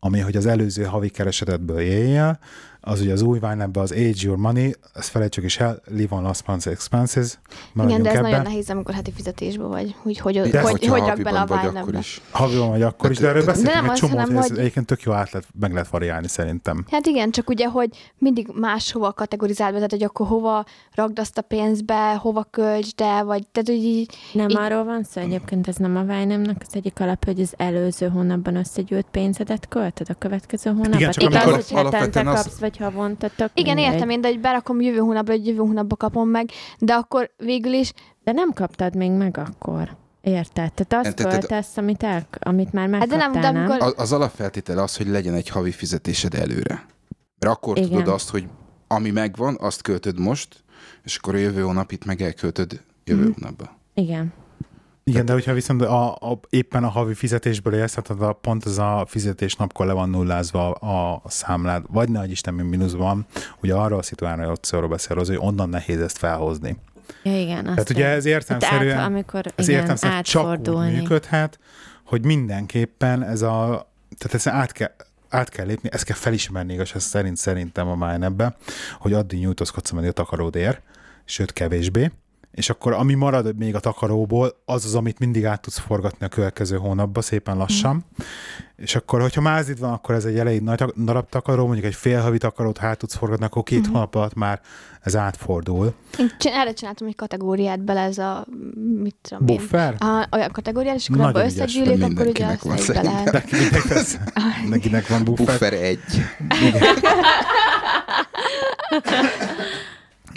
[0.00, 2.38] ami, hogy az előző havi keresetedből éljél,
[2.80, 6.22] az ugye az új vine az Age Your Money, ezt felejtsük is el, Live on
[6.22, 7.38] Last Month's Expenses,
[7.74, 8.30] Igen, de ez ebben.
[8.30, 11.84] nagyon nehéz, amikor heti fizetésben vagy, hogy hogy, hogy, De hogy, hogy rak bele a
[11.98, 12.20] is.
[12.30, 14.48] Haviban vagy akkor is, de erről De beszéltünk nem egy az, csomót, hanem hogy ez
[14.50, 16.84] hogy- egyébként tök jó át lehet, meg lehet variálni szerintem.
[16.90, 17.88] Hát igen, csak ugye, hogy
[18.18, 20.64] mindig máshova kategorizáld be, tehát hogy akkor hova
[20.94, 25.02] rakd azt a pénzbe, hova költsd el, vagy tehát, hogy így, Nem Így- arról van
[25.04, 29.68] szó egyébként, ez nem a Vájnemnek az egyik alapja, hogy az előző hónapban összegyűlt pénzedet
[29.68, 30.98] költöd a következő hónapban.
[30.98, 33.92] Igen, csak amikor- alapvetően az- kapsz, vagy havonta, tök igen, mindegy.
[33.94, 37.72] értem én, de hogy berakom jövő hónapra, hogy jövő hónapba kapom meg, de akkor végül
[37.72, 37.92] is,
[38.24, 39.96] De nem kaptad még meg akkor.
[40.20, 40.72] Érted?
[40.72, 44.00] Tehát azt Tehát- költesz, amit, el, amit már Hát de megkaptál, nem, de amikor- A-
[44.02, 46.86] Az alapfeltétele az, hogy legyen egy havi fizetésed előre.
[47.38, 47.88] Mert akkor Igen.
[47.90, 48.46] tudod azt, hogy
[48.88, 50.56] ami megvan, azt költöd most,
[51.04, 53.32] és akkor a jövő hónap itt meg elköltöd jövő Mhm.
[53.40, 53.78] hónapba.
[53.94, 54.32] Igen.
[55.08, 58.78] Igen, de hogyha viszont a, a, éppen a havi fizetésből élsz, tehát a, pont az
[58.78, 63.26] a fizetésnapkor le van nullázva a, a számlád, vagy ne Isten, mi mínuszban van,
[63.62, 66.76] ugye arról a szituációról beszél, az, hogy onnan nehéz ezt felhozni.
[67.22, 67.64] Ja, igen.
[67.64, 71.58] Tehát ugye ez értelmszerűen, Hát át, amikor ez igen, értelmszerűen csak úgy működhet,
[72.04, 74.94] hogy mindenképpen ez a, tehát ezt át kell,
[75.28, 78.56] át kell lépni, ezt kell felismerni igaz, szerint szerintem a Mindebbe,
[78.98, 80.80] hogy addig nyújtózkodsz, ameddig a takaród ér,
[81.24, 82.10] sőt kevésbé,
[82.58, 86.28] és akkor ami marad még a takaróból, az az, amit mindig át tudsz forgatni a
[86.28, 87.94] következő hónapba, szépen lassan.
[87.94, 87.98] Mm.
[88.76, 92.20] És akkor, hogyha mázid van, akkor ez egy elég nagy darab takaró, mondjuk egy fél
[92.20, 93.92] havi takarót hát tudsz forgatni, akkor két mm.
[93.92, 94.60] hónap alatt már
[95.00, 95.94] ez átfordul.
[96.18, 98.46] Én csin- erre csináltam egy kategóriát bele, ez a,
[99.02, 99.56] mit tudom én.
[99.56, 99.94] Buffer?
[99.98, 102.86] A, olyan kategóriát, és akkor Nagyon abba ügyes összegyűlik, akkor ugye Mindenkinek azt van is
[102.86, 103.24] be szerintem.
[103.24, 103.32] lehet.
[103.32, 104.18] Nekinek, ez,
[104.68, 105.46] nekinek van buffer.
[105.46, 106.00] Buffer egy.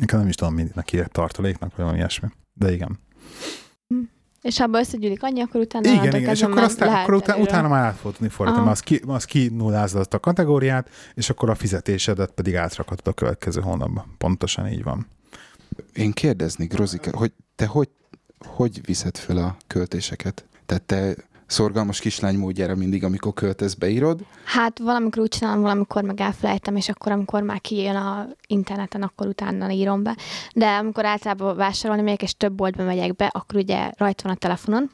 [0.01, 2.27] Nekem nem is tudom, mindenki írt tartaléknak, vagy valami ilyesmi.
[2.53, 2.99] De igen.
[4.41, 7.49] És ha abba összegyűlik annyi, akkor utána Igen, igen, és akkor, aztán, akkor utána, előre.
[7.49, 11.29] utána már át fogod tudni fordítani, az ki, az ki nullázod azt a kategóriát, és
[11.29, 14.05] akkor a fizetésedet pedig átrakhatod a következő hónapba.
[14.17, 15.07] Pontosan így van.
[15.93, 17.89] Én kérdezni, Grozika, hogy te hogy,
[18.39, 20.45] hogy viszed fel a költéseket?
[20.65, 21.15] Tehát te
[21.51, 24.19] szorgalmas kislány módjára mindig, amikor költesz, beírod?
[24.43, 29.27] Hát valamikor úgy csinálom, valamikor meg elfelejtem, és akkor, amikor már kijön a interneten, akkor
[29.27, 30.17] utána írom be.
[30.55, 34.35] De amikor általában vásárolni megyek, és több boltba megyek be, akkor ugye rajta van a
[34.35, 34.91] telefonon,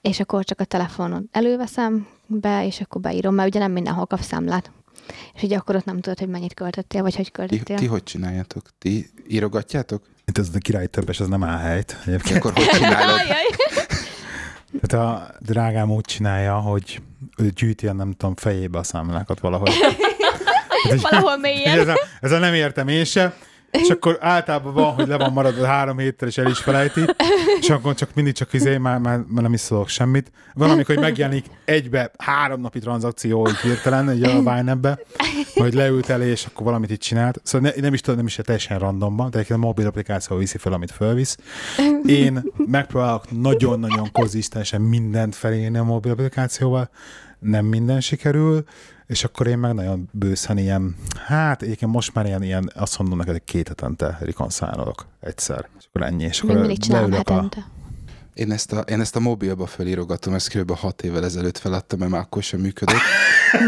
[0.00, 4.20] és akkor csak a telefonon előveszem be, és akkor beírom, mert ugye nem mindenhol kap
[4.20, 4.70] számlát.
[5.34, 7.76] És ugye akkor ott nem tudod, hogy mennyit költöttél, vagy hogy Ti, költöttél.
[7.76, 8.62] ti hogy csináljátok?
[8.78, 10.02] Ti írogatjátok?
[10.24, 11.96] Itt ez a király többes, az nem áll helyt.
[12.06, 12.36] Egyébként.
[12.38, 13.20] Akkor hogy csinálod?
[14.80, 17.00] Tehát a drágám úgy csinálja, hogy
[17.36, 19.72] ő gyűjti a nem tudom fejébe a számlákat valahogy.
[21.02, 21.78] Valahol Hogy mélyen.
[21.78, 23.34] ez, a, ez a nem értem én se.
[23.72, 27.00] És akkor általában van, hogy le van maradva három héttel, és el is felejti,
[27.60, 30.30] és akkor csak mindig csak izé, már, már, már nem is szólok semmit.
[30.54, 34.98] Van, amikor megjelenik egybe három napi tranzakció, így hirtelen, egy a Vine-be,
[35.54, 37.40] hogy leült elé, és akkor valamit itt csinált.
[37.42, 40.72] Szóval ne, nem is tudom, nem is teljesen randomban, de a mobil applikáció viszi fel,
[40.72, 41.38] amit felvisz.
[42.06, 46.90] Én megpróbálok nagyon-nagyon konzisztensen mindent felírni a mobil applikációval,
[47.42, 48.64] nem minden sikerül,
[49.06, 53.18] és akkor én meg nagyon bőszen ilyen, hát egyébként most már ilyen, ilyen azt mondom
[53.18, 55.68] neked, hogy két hetente rekonszálolok egyszer.
[55.78, 56.24] És akkor ennyi.
[56.24, 57.48] És Még akkor csinálom leülök a.
[58.34, 60.76] Én ezt a, én ezt a mobilba felírogatom, ezt kb.
[60.76, 62.96] hat évvel ezelőtt feladtam, mert már akkor sem működött.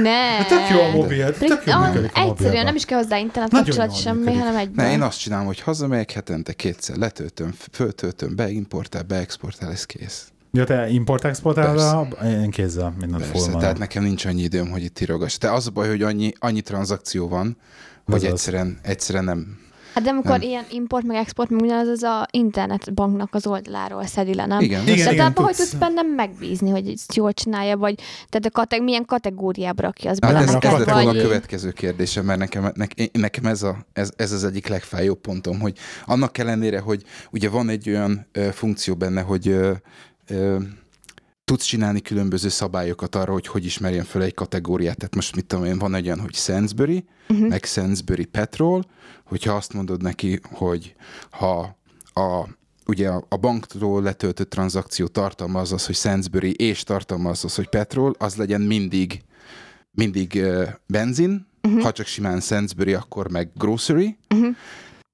[0.03, 0.45] Ne.
[0.45, 3.67] Tök jó a mobil, tök jó működik a Egyszerűen nem is kell hozzá internet Nagyon
[3.67, 4.39] kapcsolat semmi, működik.
[4.39, 4.87] hanem egyben.
[4.87, 10.33] Ne, én azt csinálom, hogy hazamegyek hetente kétszer, letöltöm, föltöltöm, beimportál, beexportál, ez kész.
[10.57, 11.81] Ja, te import-exportálod,
[12.21, 15.39] a- én kézzel mindent Persze, full tehát nekem nincs annyi időm, hogy itt írogass.
[15.39, 17.57] De az a baj, hogy annyi, annyi tranzakció van,
[18.05, 19.63] hogy Az egyszerűen, egyszerűen nem.
[19.95, 20.41] Hát de amikor Nem.
[20.41, 24.61] ilyen import meg export, meg ugyanaz az a internetbanknak az oldaláról szedi le, nem?
[24.61, 27.95] Igen, Igen, Tehát igen, abban, hogy tudsz- bennem megbízni, hogy ezt jól csinálja, vagy
[28.29, 31.23] tehát a kateg, milyen kategóriába rakja az Hát bele ez, ez volna a vagy...
[31.23, 35.77] következő kérdésem, mert nekem, ne, nekem ez, a, ez, ez az egyik legfájóbb pontom, hogy
[36.07, 39.73] annak ellenére, hogy ugye van egy olyan ö, funkció benne, hogy ö,
[40.27, 40.59] ö,
[41.45, 44.97] tudsz csinálni különböző szabályokat arra, hogy hogy ismerjen föl egy kategóriát.
[44.97, 47.49] Tehát most mit tudom én, van egy olyan, hogy Sainsbury, uh-huh.
[47.49, 48.85] meg Sainsbury Petrol,
[49.25, 50.95] hogyha azt mondod neki, hogy
[51.31, 51.77] ha
[52.15, 52.49] a
[52.87, 58.37] ugye a, banktól letöltött tranzakció tartalmaz az, hogy Sainsbury, és tartalmaz az, hogy petrol, az
[58.37, 59.23] legyen mindig
[59.91, 60.43] mindig
[60.87, 61.83] benzin, uh-huh.
[61.83, 64.17] ha csak simán Sainsbury, akkor meg grocery.
[64.35, 64.57] Uh-huh.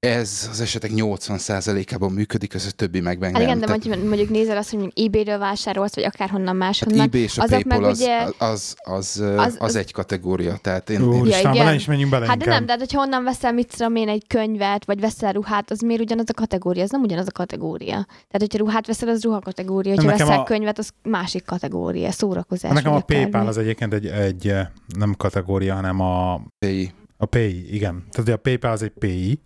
[0.06, 3.66] Ez az esetek 80%-ában működik, ez a többi meg meg Hát igen, nem.
[3.66, 6.98] de mondjuk, mondjuk nézel azt, hogy mondjuk eBay-ről vásárolsz, vagy akárhonnan máshonnan.
[6.98, 9.76] Hát eBay és a azok PayPal meg az, ugye- az, az, az, az- az, az-
[9.76, 10.56] egy kategória.
[10.62, 11.66] Tehát én, én Úristen, igen.
[11.66, 14.08] ja, is menjünk bele Hát de nem, de hát, hogyha onnan veszel, mit tudom én,
[14.08, 16.82] egy könyvet, vagy veszel ruhát, az miért ugyanaz a kategória?
[16.82, 17.88] Ez nem ugyanaz a kategória.
[18.06, 22.10] Tehát, hogyha ruhát veszel, az ruha kategória, hogyha Nekem veszel a- könyvet, az másik kategória,
[22.10, 22.72] szórakozás.
[22.72, 23.00] Nekem a.
[23.00, 24.52] PayPal az egyébként egy, egy
[24.98, 26.90] nem kategória, hanem a, Pay.
[27.16, 27.94] a PI, igen.
[28.10, 29.40] Tehát ugye a PayPal az egy PI,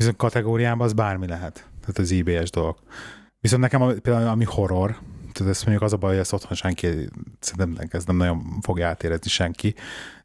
[0.00, 1.66] viszont kategóriában az bármi lehet.
[1.80, 2.78] Tehát az eBay-es dolog.
[3.40, 4.98] Viszont nekem a, például ami horror,
[5.32, 6.86] tehát ezt mondjuk az a baj, hogy ezt otthon senki,
[7.40, 9.74] szerintem ez nem nagyon fogja átérezni senki,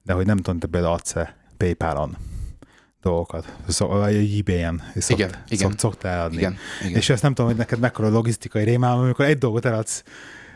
[0.04, 2.18] de hogy nem tudom, te például adsz-e PayPal-on
[3.02, 5.68] dolgokat, szó, vagy eBay-en, szokt, Igen, igen.
[5.68, 6.38] Szokt, szoktál eladni.
[6.38, 6.96] Igen, igen.
[6.96, 10.04] És ezt nem tudom, hogy neked mekkora logisztikai rémálom, amikor egy dolgot eladsz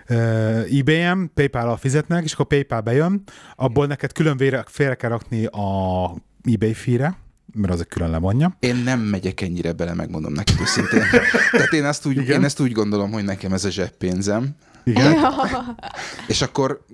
[0.10, 3.24] uh, eBay-en, PayPal-al fizetnek, és akkor PayPal bejön,
[3.56, 8.56] abból neked külön félre kell rakni a eBay fee mert az egy külön lemondja.
[8.60, 11.04] Én nem megyek ennyire bele, megmondom neked őszintén.
[11.52, 12.40] Tehát én ezt, úgy, Igen.
[12.40, 14.50] én ezt úgy gondolom, hogy nekem ez a zseppénzem,
[14.84, 15.16] Igen.
[16.28, 16.86] és akkor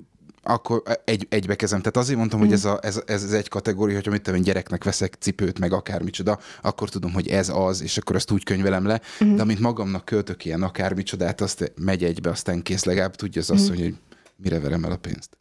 [0.47, 1.79] akkor egy, egybe kezem.
[1.79, 4.45] Tehát azért mondtam, hogy ez, a, ez, ez, ez egy kategória, hogyha mit tudom, én,
[4.45, 8.85] gyereknek veszek cipőt, meg akármicsoda, akkor tudom, hogy ez az, és akkor azt úgy könyvelem
[8.85, 9.01] le.
[9.19, 13.69] De amint magamnak költök ilyen akármicsodát, azt megy egybe, aztán kész, legalább tudja az azt,
[13.69, 13.95] hogy
[14.35, 15.37] mire verem el a pénzt.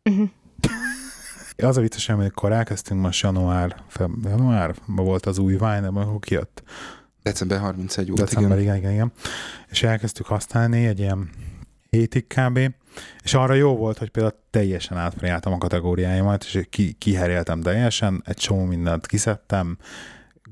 [1.57, 6.19] Az a vicces, hogy amikor elkezdtünk most január, feb, januárban volt az új Vine, akkor
[6.21, 6.62] kijött.
[7.23, 8.77] December 31 volt, December, igen.
[8.77, 9.12] igen, igen, igen.
[9.69, 11.31] És elkezdtük használni egy ilyen
[11.90, 12.59] hétig kb.
[13.23, 18.37] És arra jó volt, hogy például teljesen átfrejáltam a kategóriáimat, és ki, kiheréltem teljesen, egy
[18.37, 19.79] csomó mindent kiszedtem,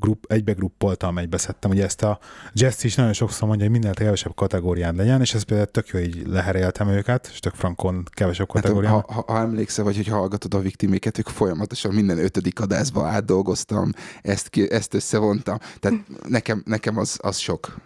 [0.02, 1.70] grupp, egybe gruppoltam, egybe szedtem.
[1.70, 2.18] Ugye ezt a
[2.52, 5.98] Jess is nagyon sokszor mondja, hogy minél kevesebb kategórián legyen, és ez például tök jó,
[5.98, 8.92] így leheréltem őket, és tök frankon kevesebb Hát, kategórián.
[8.92, 13.92] ha, ha, ha, emlékszel, vagy hogy hallgatod a viktiméket, ők folyamatosan minden ötödik adásba átdolgoztam,
[14.22, 15.58] ezt, ki, ezt összevontam.
[15.80, 17.76] Tehát nekem, nekem az, az sok.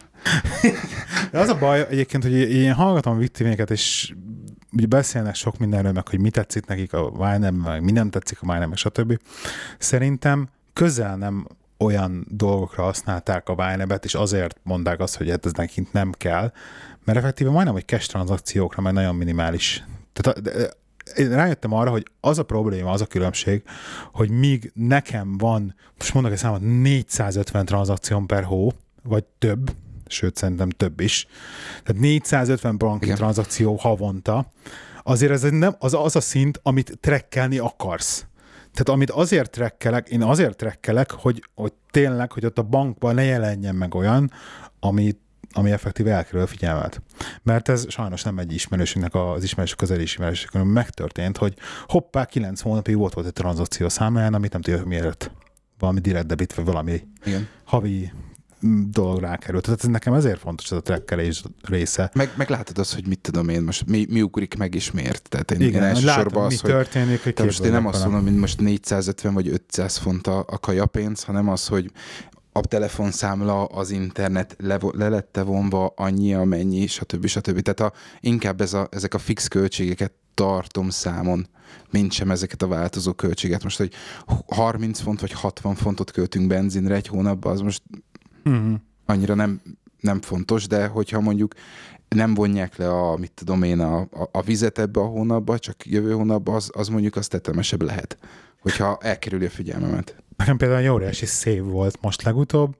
[1.31, 4.13] De az a baj egyébként, hogy én hallgatom a viktiméket, és
[4.71, 8.37] ugye beszélnek sok mindenről, meg hogy mi tetszik nekik a Wine meg mi nem tetszik
[8.41, 9.19] a Wine meg stb.
[9.77, 15.51] Szerintem közel nem olyan dolgokra használták a wine és azért mondták azt, hogy hát ez
[15.51, 16.51] nekik nem kell,
[17.03, 19.83] mert effektíve majdnem, hogy cash tranzakciókra, mert nagyon minimális.
[20.13, 20.61] Tehát
[21.15, 23.63] én rájöttem arra, hogy az a probléma, az a különbség,
[24.13, 29.75] hogy míg nekem van, most mondok egy számot, 450 tranzakción per hó, vagy több,
[30.07, 31.27] sőt szerintem több is,
[31.83, 33.17] tehát 450 banki Igen.
[33.17, 34.51] tranzakció havonta,
[35.03, 38.26] azért ez nem, az, az a szint, amit trekkelni akarsz.
[38.77, 43.23] Tehát amit azért trekkelek, én azért trekkelek, hogy, hogy tényleg, hogy ott a bankban ne
[43.23, 44.31] jelenjen meg olyan,
[44.79, 45.17] ami,
[45.51, 47.01] ami effektíve elkerül a figyelmet.
[47.43, 51.53] Mert ez sajnos nem egy ismerősünknek az ismerősök közeli ismerősökön megtörtént, hogy
[51.87, 55.31] hoppá, 9 hónapig volt volt egy tranzakció számláján, amit nem tudja, miért
[55.79, 57.47] valami direct debit, vagy valami Igen.
[57.63, 58.11] havi
[58.89, 59.63] dolog rákerült.
[59.63, 62.11] Tehát ez nekem ezért fontos ez a trekkelés része.
[62.13, 65.29] Meg, meg látod azt, hogy mit tudom én, most mi, mi ugrik meg és miért.
[65.29, 68.23] Tehát én, Igen, én elsősorban az, mi hogy történik, hogy most én nem azt mondom,
[68.23, 71.91] hogy most 450 vagy 500 font a, a kajapénz, hanem az, hogy
[72.51, 77.25] a telefonszámla, az internet le, le lette vonva annyi, amennyi, stb.
[77.25, 77.61] stb.
[77.61, 81.47] Tehát a, inkább ez a, ezek a fix költségeket tartom számon,
[81.89, 83.63] mint sem ezeket a változó költséget.
[83.63, 83.93] Most, hogy
[84.47, 87.81] 30 font vagy 60 fontot költünk benzinre egy hónapban, az most
[88.47, 88.73] Mhm.
[89.05, 89.61] annyira nem,
[89.99, 91.53] nem fontos, de hogyha mondjuk
[92.09, 95.85] nem vonják le a, mit tudom én, a, a, a vizet ebbe a hónapba, csak
[95.85, 98.17] jövő hónapba, az, az mondjuk az tetemesebb lehet,
[98.61, 100.15] hogyha elkerüli a figyelmemet.
[100.37, 102.75] Nekem például egy óriási szép volt most legutóbb,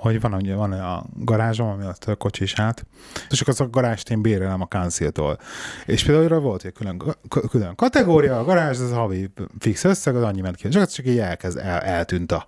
[0.00, 2.86] hogy van, ugye, van a garázsom, ami a kocsi is át,
[3.30, 5.38] és akkor az a garást én bérelem a Council-tól.
[5.86, 7.02] És például arra volt egy külön,
[7.50, 10.68] külön kategória, a garázs, ez a havi fix összeg, az annyi ment ki.
[10.68, 12.46] Csak, csak így elkezd, el, eltűnt a,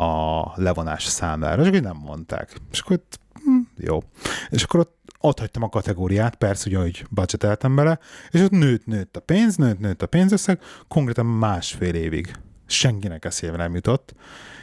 [0.00, 2.60] a levonás számlára, csak így nem mondták.
[2.72, 4.02] És akkor ott, hm, jó.
[4.50, 7.98] És akkor ott, ott hagytam a kategóriát, persze, ugye, hogy budgeteltem bele,
[8.30, 12.32] és ott nőtt, nőtt a pénz, nőtt, nőtt a pénzösszeg, konkrétan másfél évig.
[12.66, 14.14] Senkinek eszébe nem jutott.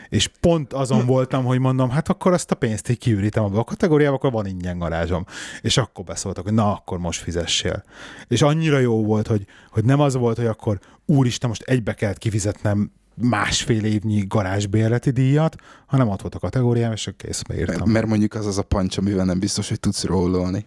[0.10, 3.64] És pont azon voltam, hogy mondom, hát akkor azt a pénzt így kiürítem abba a
[3.64, 5.26] kategóriába, akkor van ingyen garázsom.
[5.62, 7.84] És akkor beszóltak, hogy na, akkor most fizessél.
[8.28, 12.18] És annyira jó volt, hogy, hogy nem az volt, hogy akkor úristen, most egybe kellett
[12.18, 12.92] kifizetnem
[13.22, 17.90] másfél évnyi garázsbérleti díjat, hanem ott volt a kategóriám, és kész, beírtam.
[17.90, 20.66] Mert mondjuk az az a pancs, amivel nem biztos, hogy tudsz rollolni.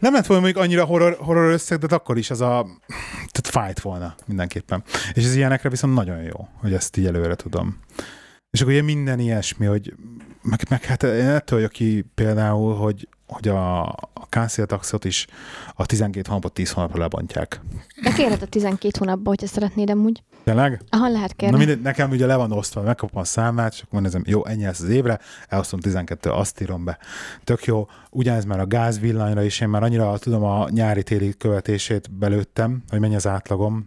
[0.00, 2.66] Nem lett volna mondjuk annyira horror, horror összeg, de akkor is az a...
[3.16, 4.82] Tehát fájt volna mindenképpen.
[5.12, 7.78] És ez ilyenekre viszont nagyon jó, hogy ezt így előre tudom.
[8.50, 9.94] És akkor ugye minden ilyesmi, hogy
[10.42, 13.82] meg, meg hát ettől vagyok ki például, hogy, hogy a,
[14.12, 15.26] a cancel taxot is
[15.74, 17.60] a 12 hónapot 10 hónapra lebontják.
[18.02, 20.22] De kérhet a 12 hónapban, hogyha szeretnéd amúgy.
[20.44, 20.82] Tényleg?
[20.90, 21.56] Aha, lehet Na kérni.
[21.56, 24.80] mindegy, nekem ugye le van osztva, megkapom a számlát, és akkor nézem, jó, ennyi lesz
[24.80, 26.98] az évre, elosztom 12 azt írom be.
[27.44, 32.82] Tök jó, ugyanez már a gázvillanyra is, én már annyira tudom a nyári-téli követését belőttem,
[32.88, 33.86] hogy mennyi az átlagom,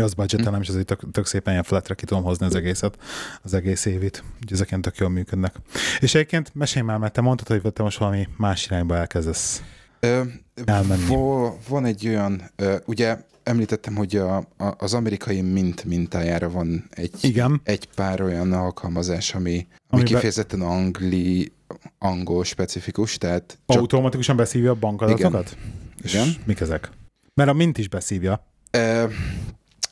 [0.00, 2.98] az budgetelem, és azért tök, tök szépen ilyen fletre ki tudom hozni az egészet,
[3.42, 4.24] az egész évit.
[4.34, 5.54] Úgyhogy ezek ilyen tök jól működnek.
[6.00, 9.62] És egyébként mesélj már, mert te mondtad, hogy te most valami más irányba elkezdesz.
[10.00, 10.22] Ö,
[10.64, 11.04] Elmenni.
[11.06, 14.44] vo- van egy olyan, ö, ugye említettem, hogy a, a,
[14.78, 17.60] az amerikai mint mintájára van egy, Igen.
[17.64, 21.52] egy pár olyan alkalmazás, ami, ami Amiben- kifejezetten angli,
[21.98, 23.80] angol specifikus, tehát Csak...
[23.80, 25.56] Automatikusan beszívja a bankadatokat?
[26.02, 26.28] És Igen.
[26.44, 26.90] mik ezek?
[27.34, 28.46] Mert a mint is beszívja.
[28.70, 29.04] ö,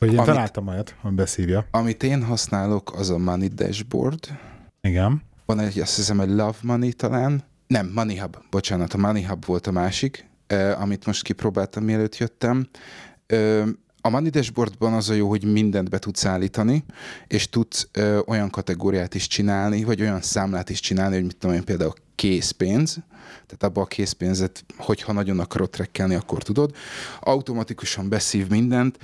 [0.01, 1.65] Hogy én Amit- találtam olyat, hogy beszívja.
[1.71, 4.19] amit én használok, az a Money Dashboard,
[4.81, 5.21] Igen.
[5.45, 9.45] van egy, azt hiszem, egy Love Money talán, nem, Money Hub, bocsánat, a Money Hub
[9.45, 12.67] volt a másik, eh, amit most kipróbáltam, mielőtt jöttem.
[13.25, 13.63] Eh,
[14.01, 16.83] a Money Dashboardban az a jó, hogy mindent be tudsz állítani,
[17.27, 21.55] és tudsz eh, olyan kategóriát is csinálni, vagy olyan számlát is csinálni, hogy mit tudom
[21.55, 22.93] én, például készpénz,
[23.45, 26.75] tehát abba a készpénzet, hogyha nagyon akarod trekkelni, akkor tudod.
[27.19, 28.97] Automatikusan beszív mindent,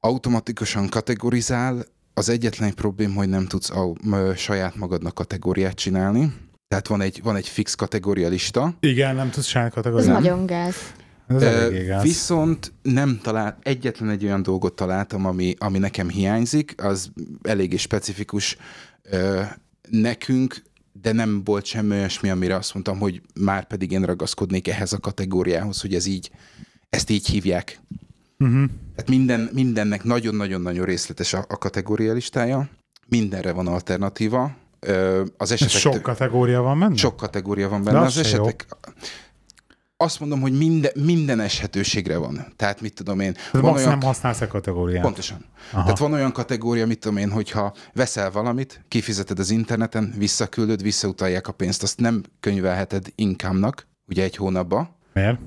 [0.00, 6.32] automatikusan kategorizál, az egyetlen problém, hogy nem tudsz a, m- saját magadnak kategóriát csinálni.
[6.68, 8.76] Tehát van egy, van egy fix kategória lista.
[8.80, 10.12] Igen, nem tudsz saját Ez kategóriát.
[10.12, 10.74] nagyon gáz.
[11.26, 12.02] Ez gáz.
[12.02, 17.10] Viszont nem talált, egyetlen egy olyan dolgot találtam, ami, ami nekem hiányzik, az
[17.42, 18.56] eléggé specifikus
[19.02, 19.42] ö,
[19.90, 20.62] nekünk,
[21.02, 24.98] de nem volt semmi olyasmi, amire azt mondtam, hogy már pedig én ragaszkodnék ehhez a
[24.98, 26.30] kategóriához, hogy ez így,
[26.90, 27.80] ezt így hívják.
[28.38, 28.64] Uh-huh.
[28.94, 32.68] Tehát minden, mindennek nagyon-nagyon-nagyon részletes a, a kategória listája,
[33.08, 34.56] mindenre van alternatíva,
[35.36, 35.74] az esetek...
[35.74, 36.96] sok kategória van benne?
[36.96, 38.04] sok kategória van De benne.
[38.04, 38.42] az Az se jó.
[38.44, 38.66] esetek...
[39.98, 42.52] Azt mondom, hogy minden, minden eshetőségre van.
[42.56, 43.32] Tehát mit tudom én.
[43.32, 45.02] Tehát van olyan- nem használsz a kategóriát.
[45.02, 45.44] Pontosan.
[45.72, 45.82] Aha.
[45.82, 51.48] Tehát van olyan kategória, mit tudom én, hogyha veszel valamit, kifizeted az interneten, visszaküldöd, visszautalják
[51.48, 54.96] a pénzt, azt nem könyvelheted income-nak, ugye egy hónapba.
[55.12, 55.38] Miért?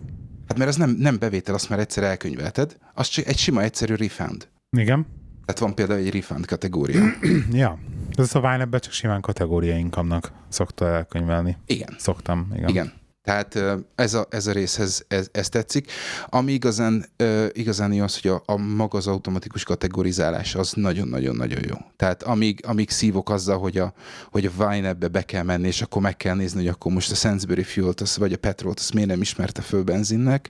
[0.49, 3.95] Hát mert az nem, nem bevétel, azt már egyszer elkönyvelted, az csak egy sima, egyszerű
[3.95, 4.47] refund.
[4.77, 5.05] Igen.
[5.45, 7.03] Tehát van például egy refund kategória.
[7.51, 7.79] Ja.
[8.15, 11.57] Ez a Vine csak simán kategóriainknak szokta elkönyvelni.
[11.65, 11.95] Igen.
[11.97, 12.69] Szoktam, igen.
[12.69, 12.93] Igen.
[13.29, 15.91] Tehát ez a, ez a részhez ez, ez tetszik.
[16.25, 17.05] Ami igazán,
[17.51, 21.75] igazán jó az, hogy a, a maga az automatikus kategorizálás az nagyon-nagyon-nagyon jó.
[21.95, 23.93] Tehát amíg, amíg szívok azzal, hogy a,
[24.31, 27.15] hogy a Vine-be be kell menni, és akkor meg kell nézni, hogy akkor most a
[27.15, 30.49] Sainsbury Fuel-t az, vagy a petrolt, azt miért nem ismerte föl benzinnek,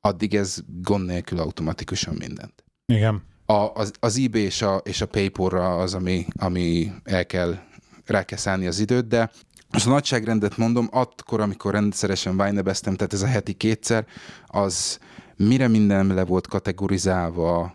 [0.00, 2.64] addig ez gond nélkül automatikusan mindent.
[2.92, 3.22] Igen.
[3.46, 7.58] A, az, az eBay és a, és a Paypal-ra az, ami, ami el kell,
[8.06, 9.30] rá kell szállni az időt, de
[9.74, 14.06] most a nagyságrendet mondom, akkor, amikor rendszeresen Vinebeztem, tehát ez a heti kétszer,
[14.46, 14.98] az
[15.36, 17.74] mire minden le volt kategorizálva,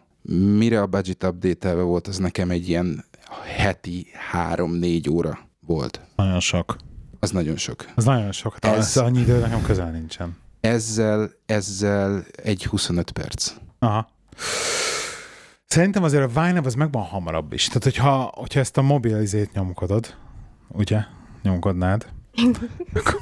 [0.58, 3.06] mire a budget update volt, az nekem egy ilyen
[3.58, 6.02] heti három-négy óra volt.
[6.16, 6.76] Nagyon sok.
[7.20, 7.86] Az nagyon sok.
[7.96, 8.58] Az nagyon sok.
[8.62, 8.98] Hát Ez- ez...
[8.98, 10.38] annyi idő nekem közel nincsen.
[10.62, 13.54] Ezzel, ezzel egy 25 perc.
[13.80, 14.10] Aha.
[15.66, 17.68] Szerintem azért a Vine az meg van hamarabb is.
[17.68, 20.16] Tehát, hogyha, hogyha ezt a mobilizét nyomkodod,
[20.68, 21.00] ugye?
[21.44, 22.06] Nyomkodnád,
[22.94, 23.20] akkor,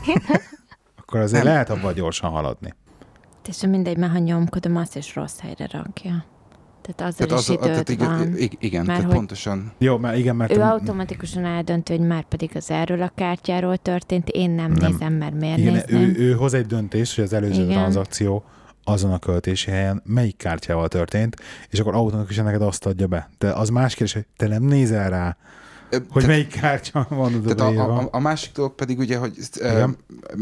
[0.96, 1.54] akkor azért Nem.
[1.54, 2.74] lehet abban gyorsan haladni.
[3.48, 6.26] És mindegy, mert ha nyomkodom, azt is rossz helyre rakja.
[6.82, 8.38] Tehát azzal Tehát is az, időd tehát igen, van.
[8.38, 9.72] igen, igen Mert tehát pontosan.
[9.78, 10.52] Jó, mert igen, mert...
[10.58, 14.92] Ő a- automatikusan eldöntő, hogy már pedig az erről a kártyáról történt, én nem, Nem.
[14.92, 16.02] nézem, mert miért igen, nézném.
[16.02, 17.74] ő, ő hoz egy döntést, hogy az előző Igen.
[17.74, 18.44] tranzakció
[18.84, 21.36] azon a költési helyen melyik kártyával történt,
[21.70, 23.30] és akkor automatikusan neked azt adja be.
[23.38, 25.38] De az más kérdés, hogy te nem nézel rá,
[25.90, 29.38] hogy te- melyik kártya van oda Tehát a, a, a másik dolog pedig ugye, hogy
[29.56, 29.98] Igen.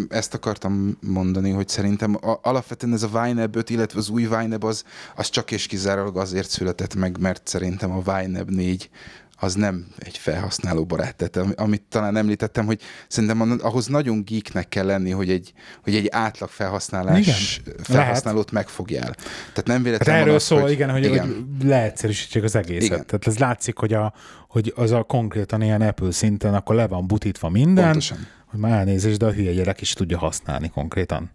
[0.10, 4.64] ezt akartam mondani, hogy szerintem a, alapvetően ez a Vineb 5, illetve az új Vineb
[4.64, 4.84] az,
[5.16, 8.90] az csak és kizárólag azért született meg, mert szerintem a Vineb 4
[9.36, 11.16] az nem egy felhasználó barát.
[11.16, 15.96] Tehát ami- amit talán említettem, hogy szerintem ahhoz nagyon geeknek kell lenni, hogy egy, hogy
[15.96, 19.14] egy átlag felhasználás, felhasználót megfogjál.
[19.14, 21.26] Tehát nem Hát véletlen van erről az, szól, hogy, igen, hogy, igen.
[21.26, 22.84] hogy leegyszerűsítsék az egészet.
[22.84, 23.06] Igen.
[23.06, 24.14] Tehát ez látszik, hogy, a,
[24.48, 28.28] hogy az a konkrétan ilyen Apple szinten akkor le van butítva minden, Pontosan.
[28.46, 31.30] Hogy már elnézést, de a hülye gyerek is tudja használni konkrétan.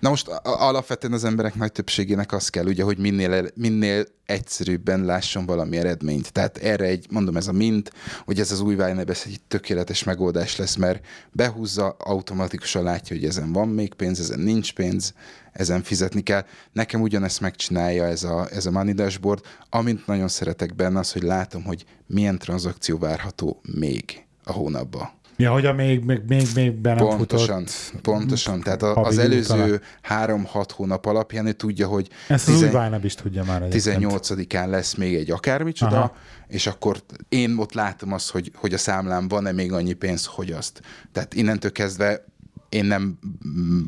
[0.00, 5.46] Na most alapvetően az emberek nagy többségének az kell, ugye, hogy minél, minél egyszerűbben lásson
[5.46, 6.32] valami eredményt.
[6.32, 7.90] Tehát erre egy, mondom, ez a mint,
[8.24, 13.24] hogy ez az új Vineb, ez egy tökéletes megoldás lesz, mert behúzza, automatikusan látja, hogy
[13.24, 15.14] ezen van még pénz, ezen nincs pénz,
[15.52, 16.44] ezen fizetni kell.
[16.72, 19.44] Nekem ugyanezt megcsinálja ez a, ez a Money Dashboard.
[19.70, 25.10] Amint nagyon szeretek benne az, hogy látom, hogy milyen tranzakció várható még a hónapban.
[25.38, 28.00] Ja, hogy a még, még, még, még be nem Pontosan, futott.
[28.00, 28.60] pontosan.
[28.60, 33.00] Tehát a, az előző három-hat hónap alapján ő tudja, hogy Ezt az új tizen- Vine
[33.04, 33.98] is tudja már egyébként.
[34.00, 36.16] 18-án lesz még egy akármicsoda, Aha.
[36.48, 40.50] és akkor én ott látom azt, hogy, hogy a számlám van-e még annyi pénz, hogy
[40.50, 40.80] azt.
[41.12, 42.24] Tehát innentől kezdve
[42.68, 43.18] én nem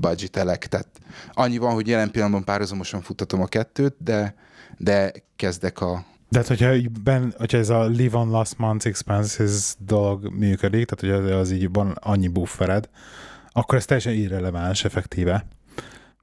[0.01, 0.89] budgetelek, tehát
[1.33, 4.35] annyi van, hogy jelen pillanatban párhuzamosan futtatom a kettőt, de,
[4.77, 6.05] de kezdek a...
[6.31, 6.73] De hát, hogyha,
[7.03, 11.51] ben, hogyha ez a live on last month's expenses dolog működik, tehát hogy az, az
[11.51, 12.89] így van annyi buffered,
[13.53, 15.47] akkor ez teljesen irreleváns effektíve.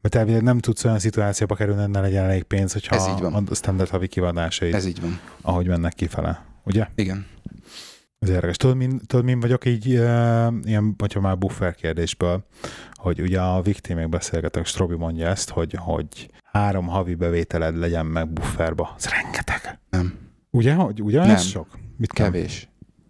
[0.02, 3.20] Mert elvileg nem tudsz olyan szituációba kerülni, hogy ne legyen elég pénz, hogyha Ez így
[3.20, 3.48] van.
[3.50, 5.20] a standard havi kivadásait, Ez így van.
[5.42, 6.46] ahogy mennek kifele.
[6.64, 6.88] Ugye?
[6.96, 7.26] Igen.
[8.20, 8.58] Ez érdekes.
[8.58, 12.46] Tudod, min, tudod, min vagyok így, uh, ilyen, hogyha már buffer kérdésből,
[12.94, 18.06] hogy ugye a Vikti még beszélgetek, Strobi mondja ezt, hogy, hogy három havi bevételed legyen
[18.06, 18.94] meg bufferba.
[18.98, 19.80] Ez rengeteg.
[19.90, 20.14] Nem.
[20.50, 21.30] Ugye, hogy ugye Nem.
[21.30, 21.68] ez sok?
[21.98, 22.14] Mit?
[22.14, 22.70] Kevés.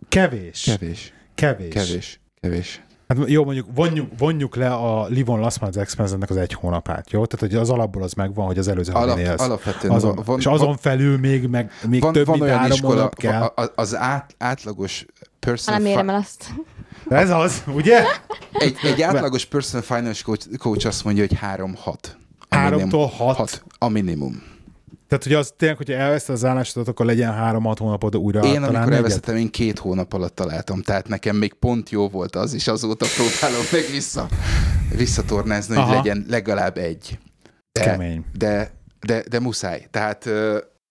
[0.10, 0.64] Kevés.
[0.64, 1.14] Kevés.
[1.36, 1.74] Kevés.
[1.74, 2.20] Kevés.
[2.42, 2.84] Kevés.
[3.08, 7.26] Hát jó, mondjuk vonjuk, vonjuk le a Livon Last Month Expense-nek az egy hónapát, jó?
[7.26, 9.42] Tehát, hogy az alapból az megvan, hogy az előző Alap, élsz.
[9.42, 12.74] alapvetően Azon, van, és azon felül még, meg, még van, több, van mint olyan három
[12.76, 13.42] iskola, hónap kell.
[13.42, 15.06] a- az át, átlagos
[15.40, 16.54] personal Nem érem el azt.
[17.08, 18.04] De ez az, ugye?
[18.54, 21.96] egy, egy átlagos personal finance coach, coach azt mondja, hogy 3-6.
[22.56, 23.36] Háromtól hat.
[23.36, 24.44] Hat a minimum.
[25.08, 28.40] Tehát, hogy az tényleg, hogyha elveszted az állásodat, akkor legyen három-hat hónapod újra.
[28.40, 28.94] Én, amikor negyed.
[28.94, 33.06] elveszettem, én két hónap alatt találtam, tehát nekem még pont jó volt az, és azóta
[33.16, 34.28] próbálom meg vissza,
[34.96, 35.96] visszatornázni, hogy Aha.
[35.96, 37.20] legyen legalább egy.
[37.72, 38.26] De, Kemény.
[38.38, 39.88] de, de, de muszáj.
[39.92, 40.30] Tehát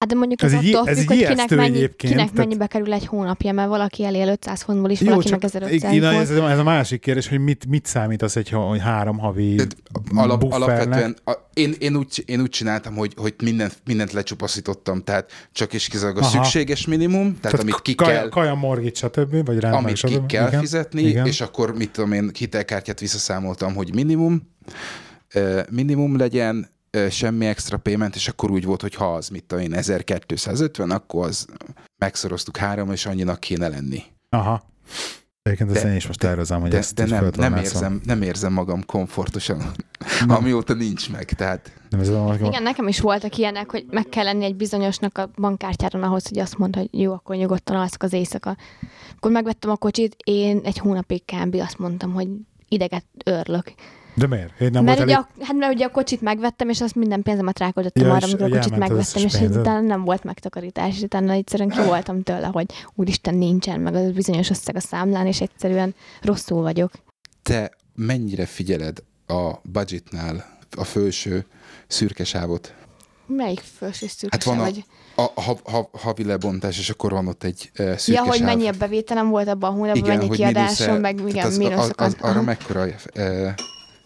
[0.05, 2.35] Hát de mondjuk Ez ez, egy- attól ez függ, egy hogy kinek, mennyi, kinek tehát-
[2.35, 5.93] mennyibe kerül egy hónapja, mert valaki elél 500 fontból is, Jó, valaki csak meg 1500
[5.93, 6.21] igen, ból.
[6.21, 9.77] ez, ez a másik kérdés, hogy mit, mit számít az, egy, hogy három havi Tehát
[10.15, 10.69] Alap, buffernek?
[10.69, 15.73] alapvetően a, én, én, úgy, én úgy csináltam, hogy, hogy mindent, mindent lecsupaszítottam, tehát csak
[15.73, 16.31] és kizárólag a Aha.
[16.43, 19.31] szükséges minimum, tehát, amit ki kaja, kell, Kaja, morgit, stb.
[19.31, 20.61] Vagy rendben, amit ki kell igen.
[20.61, 21.27] fizetni, Igen.
[21.27, 24.51] és akkor mit tudom én, hitelkártyát visszaszámoltam, hogy minimum,
[25.71, 26.73] minimum legyen,
[27.11, 31.27] semmi extra payment, és akkor úgy volt, hogy ha az, mit tudom én, 1250, akkor
[31.27, 31.47] az
[31.99, 34.03] megszoroztuk három, és annyinak kéne lenni.
[34.29, 34.63] Aha.
[35.43, 38.01] Egyébként ezt De- én is most tervezem, hogy De, ezt de is nem, nem, érzem,
[38.05, 39.57] nem érzem magam komfortosan,
[40.27, 40.31] Nem.
[40.37, 44.25] amióta nincs meg, tehát Nem, ez a, Igen, nekem is voltak ilyenek, hogy meg kell
[44.25, 48.13] lenni egy bizonyosnak a bankkártyáron ahhoz, hogy azt mondta, hogy jó, akkor nyugodtan alszok az
[48.13, 48.57] éjszaka.
[49.17, 51.55] Akkor megvettem a kocsit, én egy hónapig kb.
[51.55, 52.29] azt mondtam, hogy
[52.69, 53.73] ideget örlök.
[54.15, 54.61] De miért?
[54.61, 55.27] Én nem mert, ugye elég...
[55.39, 58.53] a, hát mert ugye a kocsit megvettem, és azt minden pénzemet ráköltöttem Ja, arra, amikor
[58.53, 59.57] a kocsit megvettem, és pénzed.
[59.61, 64.11] utána nem volt megtakarítás, és utána egyszerűen ki voltam tőle, hogy úristen nincsen, meg az
[64.11, 66.93] bizonyos összeg a számlán, és egyszerűen rosszul vagyok.
[67.43, 71.47] te mennyire figyeled a budgetnál a felső
[71.87, 72.75] szürke sávot?
[73.27, 74.85] Melyik felső Hát szürkese van a, vagy?
[75.15, 78.47] a, ha, ha, havi lebontás, és akkor van ott egy uh, szürke Ja, hogy sáv.
[78.47, 82.07] mennyi a bevételem volt abban a hónapban, mennyi kiadásom, meg igen, az, az, mínuszokat.
[82.07, 82.85] az, arra mekkora
[83.17, 83.49] uh,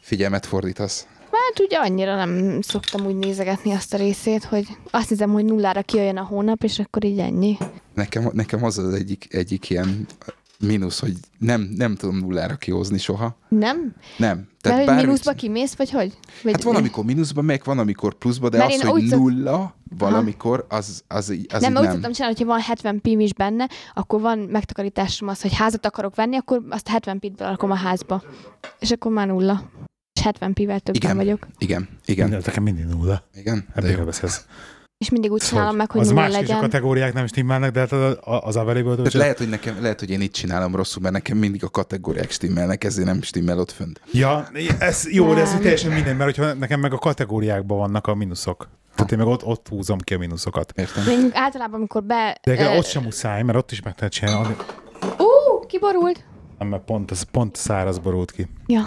[0.09, 1.07] figyelmet fordítasz?
[1.31, 5.83] Hát ugye annyira nem szoktam úgy nézegetni azt a részét, hogy azt hiszem, hogy nullára
[5.83, 7.57] kijöjjön a hónap, és akkor így ennyi.
[7.95, 10.07] Nekem, nekem az az egyik, egyik ilyen
[10.59, 13.37] mínusz, hogy nem, nem tudom nullára kihozni soha.
[13.49, 13.95] Nem?
[14.17, 14.49] Nem.
[14.63, 16.19] Mert hogy bármit- mínuszba kimész, vagy hogy?
[16.43, 19.75] Vagy Hát van, amikor mínuszba megy, van, amikor pluszba, de Mert az, hogy szok- nulla
[19.99, 21.93] valamikor, az, az, így- az nem, mert úgy nem.
[21.95, 26.15] szoktam csinálni, hogyha van 70 pim is benne, akkor van megtakarításom az, hogy házat akarok
[26.15, 28.23] venni, akkor azt 70 pitből rakom a házba.
[28.79, 29.63] És akkor már nulla.
[30.19, 31.17] És 70 pivel többen Igen.
[31.17, 31.47] vagyok.
[31.59, 32.43] Igen, igen, Igen.
[32.47, 33.23] Nekem mindig nulla.
[33.35, 33.67] igen.
[33.75, 34.45] Ebből beszélsz.
[34.99, 36.61] És mindig úgy csinálom meg, hogy az más is a legyen.
[36.61, 40.21] kategóriák nem stimmelnek, de hát az, az available Tehát lehet, hogy nekem, lehet, hogy én
[40.21, 44.01] itt csinálom rosszul, mert nekem mindig a kategóriák stimmelnek, ezért nem stimmel ott fönt.
[44.13, 44.49] Ja,
[44.79, 45.61] ez jó, de ez Nem.
[45.61, 48.69] teljesen minden, mert hogyha nekem meg a kategóriákban vannak a mínuszok.
[48.95, 50.73] Tehát én meg ott, ott húzom ki a mínuszokat.
[50.77, 51.09] Értem?
[51.09, 52.39] Én általában, amikor be...
[52.43, 54.57] De ö, ott sem muszáj, mert ott is meg lehet csinálni.
[55.19, 56.25] Ú, kiborult.
[56.59, 58.49] Nem, mert pont, ez pont száraz borult ki.
[58.67, 58.87] Ja.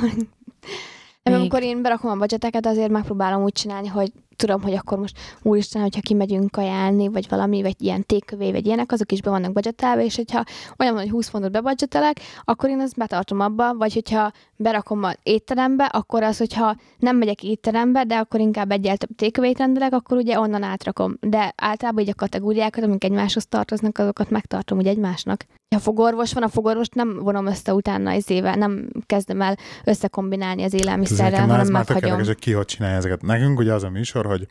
[1.23, 1.39] Még.
[1.39, 5.81] amikor én berakom a budgeteket, azért megpróbálom úgy csinálni, hogy tudom, hogy akkor most úristen,
[5.81, 10.03] hogyha kimegyünk kajálni, vagy valami, vagy ilyen tékövé, vagy ilyenek, azok is be vannak budgetelve,
[10.03, 10.43] és hogyha
[10.77, 15.17] olyan van, hogy 20 fontot bebudgetelek, akkor én azt betartom abba, vagy hogyha berakom az
[15.23, 20.17] étterembe, akkor az, hogyha nem megyek étterembe, de akkor inkább egyel több tékövét rendelek, akkor
[20.17, 21.17] ugye onnan átrakom.
[21.19, 25.45] De általában így a kategóriákat, amik egymáshoz tartoznak, azokat megtartom ugye egymásnak.
[25.75, 30.63] Ha fogorvos van, a fogorvost nem vonom össze utána az éve, nem kezdem el összekombinálni
[30.63, 32.03] az élelmiszerrel, már, ez hanem már meghagyom.
[32.03, 33.21] érdekes, hogy ki hogy csinálja ezeket.
[33.21, 34.47] Nekünk ugye az a műsor, hogy,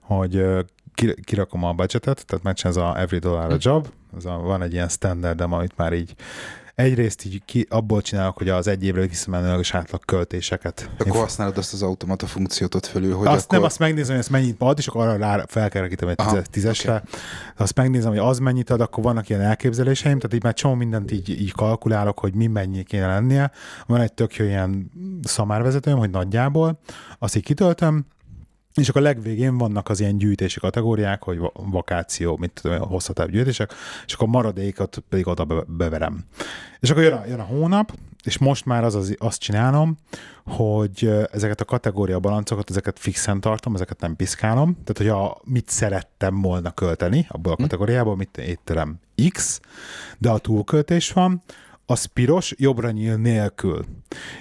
[0.00, 0.44] hogy
[1.24, 4.72] kirakom a budgetet, tehát megcsinál ez a every dollar a job, ez a, van egy
[4.72, 6.14] ilyen standardem, amit már így
[6.78, 10.90] egyrészt így ki, abból csinálok, hogy az egy évre visszamenőleges átlag költéseket.
[10.98, 13.58] Akkor használod azt az automata funkciót ott fölül, hogy azt akkor...
[13.58, 16.46] nem, azt megnézem, hogy ezt mennyit ad, és akkor arra rá felkerekítem egy Aha, tízes,
[16.50, 17.02] tízesre.
[17.56, 21.10] Azt megnézem, hogy az mennyit ad, akkor vannak ilyen elképzeléseim, tehát így már csomó mindent
[21.10, 23.50] így, így kalkulálok, hogy mi mennyi kéne lennie.
[23.86, 24.90] Van egy tök jó ilyen
[25.22, 26.80] szamárvezetőm, hogy nagyjából,
[27.18, 28.06] azt így kitöltöm,
[28.80, 33.30] és akkor a legvégén vannak az ilyen gyűjtési kategóriák, hogy va- vakáció, mit tudom, hosszatább
[33.30, 33.72] gyűjtések,
[34.06, 36.24] és akkor a maradékot pedig oda be- beverem.
[36.80, 37.92] És akkor jön a, jön a hónap,
[38.24, 39.96] és most már az, az azt csinálom,
[40.44, 44.72] hogy ezeket a kategória balancokat, ezeket fixen tartom, ezeket nem piszkálom.
[44.84, 49.00] Tehát, hogy a, mit szerettem volna költeni abból a kategóriából, mit étterem
[49.32, 49.60] X,
[50.18, 51.42] de a túlköltés van,
[51.90, 53.84] az piros, jobbra nyíl nélkül.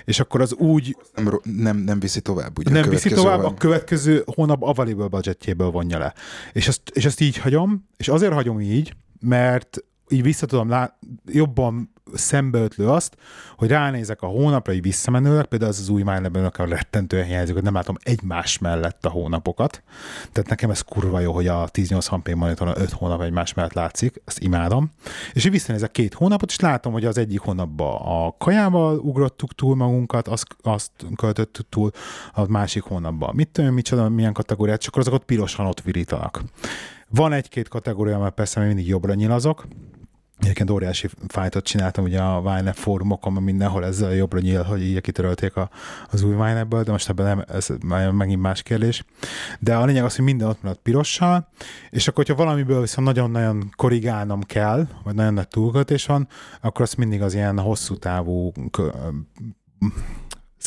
[0.06, 2.72] És akkor az úgy Nem, nem, nem viszi tovább, ugye?
[2.72, 3.52] nem viszi tovább, van.
[3.52, 6.14] a következő hónap available budgetjéből vonja le.
[6.54, 10.98] És ezt, és ezt így hagyom, és azért hagyom így, mert így vissza tudom lát,
[11.26, 13.18] jobban szembeötlő azt,
[13.58, 17.64] hogy ránézek a hónapra, így visszamenőleg, például az az új mindlab a rettentően hiányzik, hogy
[17.64, 19.84] nem látom egymás mellett a hónapokat.
[20.32, 24.40] Tehát nekem ez kurva jó, hogy a 1080p monitoron 5 hónap egymás mellett látszik, ezt
[24.40, 24.92] imádom.
[25.34, 29.76] És így visszanézek két hónapot, és látom, hogy az egyik hónapban a kajával ugrottuk túl
[29.76, 31.92] magunkat, azt, azt költöttük túl,
[32.34, 36.42] a másik hónapban mit tudom, micsoda, milyen kategóriát, csak akkor azok ott pirosan ott virítanak.
[37.10, 39.68] Van egy-két kategória, mert persze még mindig jobbra nyilazok,
[40.40, 45.02] Egyébként óriási fájtot csináltam ugye a Wine fórumokon, mert mindenhol ezzel jobbra nyíl, hogy így
[45.02, 45.70] kitörölték a,
[46.12, 47.68] az új wine de most ebben nem, ez
[48.12, 49.06] megint más kérdés.
[49.60, 51.48] De a lényeg az, hogy minden ott maradt pirossal,
[51.90, 56.28] és akkor, hogyha valamiből viszont nagyon-nagyon korrigálnom kell, vagy nagyon nagy túlköltés van,
[56.62, 58.52] akkor azt mindig az ilyen hosszú távú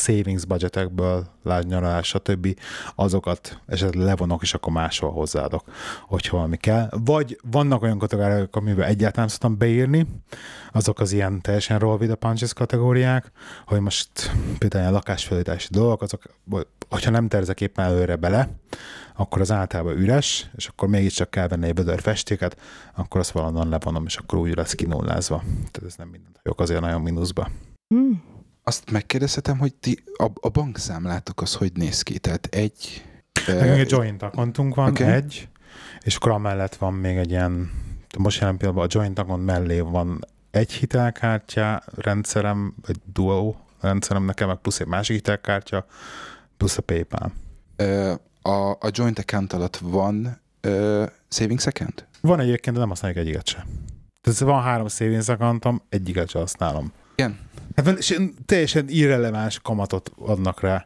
[0.01, 2.59] savings budgetekből, lásd nyaralás, stb.
[2.95, 5.63] azokat esetleg levonok, és akkor máshol hozzáadok,
[6.07, 6.89] hogyha valami kell.
[7.05, 10.07] Vagy vannak olyan kategóriák, amiben egyáltalán szoktam beírni,
[10.71, 13.31] azok az ilyen teljesen roll with the punches kategóriák,
[13.65, 14.09] hogy most
[14.57, 16.21] például a lakásfelújítási dolgok, azok,
[16.89, 18.49] hogyha nem terzek éppen előre bele,
[19.15, 22.57] akkor az általában üres, és akkor mégiscsak kell venni egy bödör festéket,
[22.95, 25.43] akkor azt valahonnan levonom, és akkor úgy lesz kinullázva.
[25.55, 27.49] Tehát ez nem mindent hajók azért nagyon mínuszba.
[27.95, 28.11] Mm.
[28.63, 32.19] Azt megkérdezhetem, hogy ti a, a bankszámlátok az hogy néz ki?
[32.19, 33.05] Tehát egy...
[33.47, 35.07] Nekünk egy joint accountunk van, okay.
[35.07, 35.47] egy,
[36.03, 37.71] és akkor amellett van még egy ilyen,
[38.17, 40.19] most jelen pillanatban a joint account mellé van
[40.51, 45.85] egy hitelkártya rendszerem, egy duo rendszerem nekem, meg plusz egy másik hitelkártya,
[46.57, 47.31] plusz a PayPal.
[47.75, 52.07] Ö, a, a joint account alatt van ö, savings account?
[52.21, 53.63] Van egyébként, de nem használjuk egyiket sem.
[54.21, 56.91] Tehát van három savings accountom, egyiket sem használom.
[57.15, 57.39] Igen.
[57.75, 57.97] Hát
[58.45, 60.85] teljesen irreleváns kamatot adnak rá.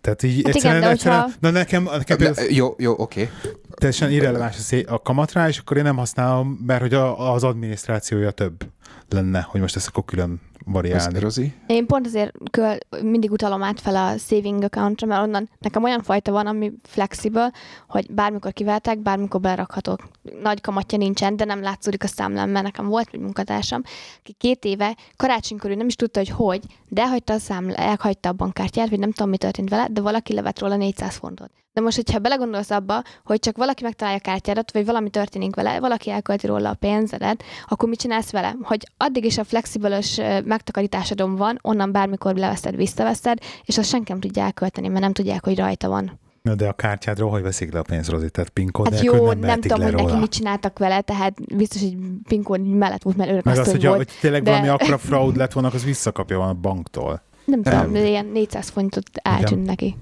[0.00, 2.94] Tehát így Hát igen, egyszerűen, de egyszerűen hogyha- na nekem, nekem Ne, például jó, jó,
[2.98, 3.30] oké.
[3.74, 7.32] teljesen irreleváns a, szé- a kamat rá, és akkor én nem használom, mert hogy a,
[7.32, 8.66] az adminisztrációja több
[9.08, 11.16] lenne, hogy most ezt akkor külön variálni.
[11.16, 11.54] Az Rozi?
[11.66, 16.02] Én pont azért köl, mindig utalom át fel a saving accountra, mert onnan nekem olyan
[16.02, 17.52] fajta van, ami flexible,
[17.88, 20.08] hogy bármikor kiveltek, bármikor belerakhatok.
[20.42, 23.82] Nagy kamatja nincsen, de nem látszódik a számlám, mert nekem volt egy munkatársam,
[24.18, 28.28] aki két éve karácsonykor ő nem is tudta, hogy hogy, de elhagyta a számla, elhagyta
[28.28, 31.50] a bankkártyát, vagy nem tudom, mi történt vele, de valaki levett róla 400 fontot.
[31.76, 35.80] De most, hogyha belegondolsz abba, hogy csak valaki megtalálja a kártyádat, vagy valami történik vele,
[35.80, 38.56] valaki elkölti róla a pénzedet, akkor mit csinálsz vele?
[38.62, 44.12] Hogy addig is a flexibilis ö, megtakarításodon van, onnan bármikor leveszed, visszaveszed, és azt senki
[44.12, 46.18] nem tudja elkölteni, mert nem tudják, hogy rajta van.
[46.42, 48.30] Na, de a kártyádról hogy veszik le a pénzt, Rozi?
[48.30, 51.80] Tehát PIN kód Hát jó, nem, nem, tudom, hogy neki mit csináltak vele, tehát biztos,
[51.80, 51.96] hogy
[52.28, 53.96] pinkód mellett volt, mert őrök Meg azt, az, hogy volt.
[53.96, 57.22] hogy tényleg de- valami akkora fraud lett volna, az visszakapja van a banktól.
[57.44, 57.92] Nem tudom, Nem.
[57.92, 59.96] de ilyen 400 fontot eltűnt neki.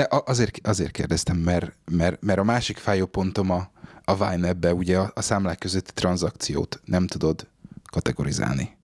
[0.00, 3.70] De azért, azért kérdeztem, mert, mert, mert a másik fájó pontom a,
[4.04, 7.46] a Vine ebbe ugye a, a számlák közötti tranzakciót nem tudod
[7.90, 8.78] kategorizálni.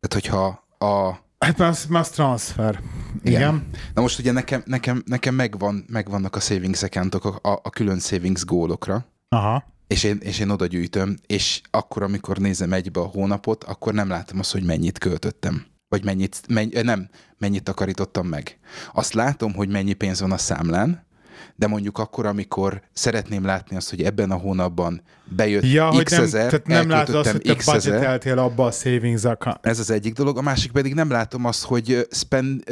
[0.00, 1.18] Tehát, hogyha a...
[1.38, 2.74] Hát már már transfer.
[2.74, 2.82] Igen.
[3.22, 3.40] Igen.
[3.40, 3.70] Igen.
[3.94, 7.98] Na most ugye nekem, nekem, nekem megvan, megvannak a savings accountok a, a, a külön
[7.98, 9.64] savings gólokra, Aha.
[9.86, 14.08] és én, és én oda gyűjtöm, és akkor, amikor nézem egybe a hónapot, akkor nem
[14.08, 15.66] látom azt, hogy mennyit költöttem.
[15.88, 17.08] Vagy mennyit, menny, nem,
[17.38, 18.58] mennyit takarítottam meg.
[18.92, 21.06] Azt látom, hogy mennyi pénz van a számlán,
[21.54, 26.12] de mondjuk akkor, amikor szeretném látni azt, hogy ebben a hónapban bejött Ja, hogy x
[26.12, 29.66] nem, ezer, tehát nem látod azt, hogy te budgeteltél abba a savings account.
[29.66, 32.64] ez az egyik dolog, a másik pedig nem látom azt, hogy spend,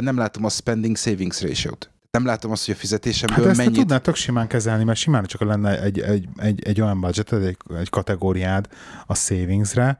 [0.00, 1.90] nem látom a spending savings ratio-t.
[2.10, 3.78] Nem látom azt, hogy a fizetésemből Hát ezt mennyit...
[3.78, 7.88] tudnátok simán kezelni, mert simán csak lenne egy, egy, egy, egy olyan budgeted, egy, egy
[7.90, 8.66] kategóriád
[9.06, 9.98] a savingsre,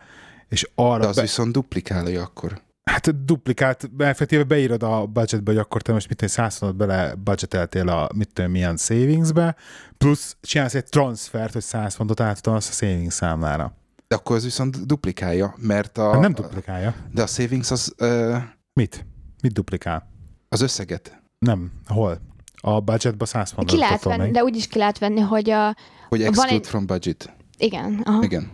[0.50, 2.60] és arra De az be, viszont duplikálja akkor.
[2.90, 7.14] hát duplikált, effektíve beírod a budgetbe, hogy akkor te most mit tudom, 100 fontot bele
[7.14, 9.56] budgeteltél a mit tudom, milyen savingsbe,
[9.98, 13.74] plusz csinálsz egy transfert, hogy 100 fontot átadsz a savings számlára.
[14.08, 16.10] De akkor az viszont duplikálja, mert a...
[16.12, 16.94] Hát nem duplikálja.
[17.12, 18.36] De a savings az, ö,
[18.72, 19.06] Mit?
[19.42, 20.08] Mit duplikál?
[20.48, 21.22] az összeget.
[21.38, 21.72] Nem.
[21.86, 22.18] Hol?
[22.60, 25.76] A budgetba 100 fontot Ki lehet venni, de úgy is ki lehet venni, hogy a...
[26.08, 27.32] Hogy Van exclude egy- from budget.
[27.58, 28.22] Igen, aha.
[28.22, 28.50] Igen.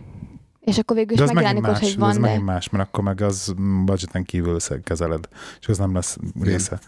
[0.67, 2.27] És akkor végül is az megjelenik ott, más, hogy de az van, de...
[2.27, 3.53] megint más, mert akkor meg az
[3.85, 5.27] budgeten kívül kezeled,
[5.59, 6.79] és az nem lesz része.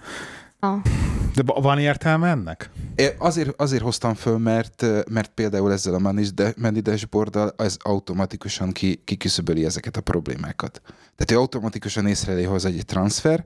[0.59, 0.81] Ah.
[1.35, 2.69] De van értelme ennek?
[2.95, 5.99] É, Azért, azért hoztam föl, mert, mert például ezzel a
[6.55, 10.81] Money Dashboard-dal ez automatikusan ki, kiküszöböli ezeket a problémákat.
[10.85, 13.45] Tehát ő automatikusan észreveli hozzá egy transfer,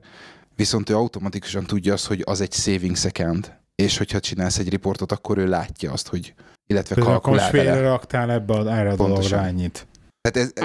[0.56, 5.12] viszont ő automatikusan tudja azt, hogy az egy savings account, és hogyha csinálsz egy riportot,
[5.12, 6.34] akkor ő látja azt, hogy
[6.66, 7.88] illetve akkor most kalkulál félre vele.
[7.88, 9.86] raktál ebbe a, erre a dologra ennyit.
[10.30, 10.64] Tehát ez,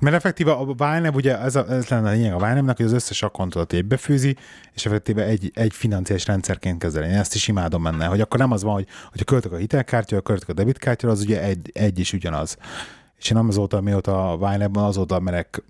[0.00, 2.92] Mert effektíve a Vine, ugye ez, a, ez lenne a lényeg a vine hogy az
[2.92, 4.36] összes akkontodat egybefűzi,
[4.72, 7.08] és effektíve egy, egy financiális rendszerként kezeli.
[7.08, 10.20] Én ezt is imádom benne, hogy akkor nem az van, hogy hogyha költök a hitelkártya,
[10.20, 12.56] költök a debitkártya, az ugye egy, egy is ugyanaz.
[13.16, 15.62] És én azóta, mióta a vine azóta merek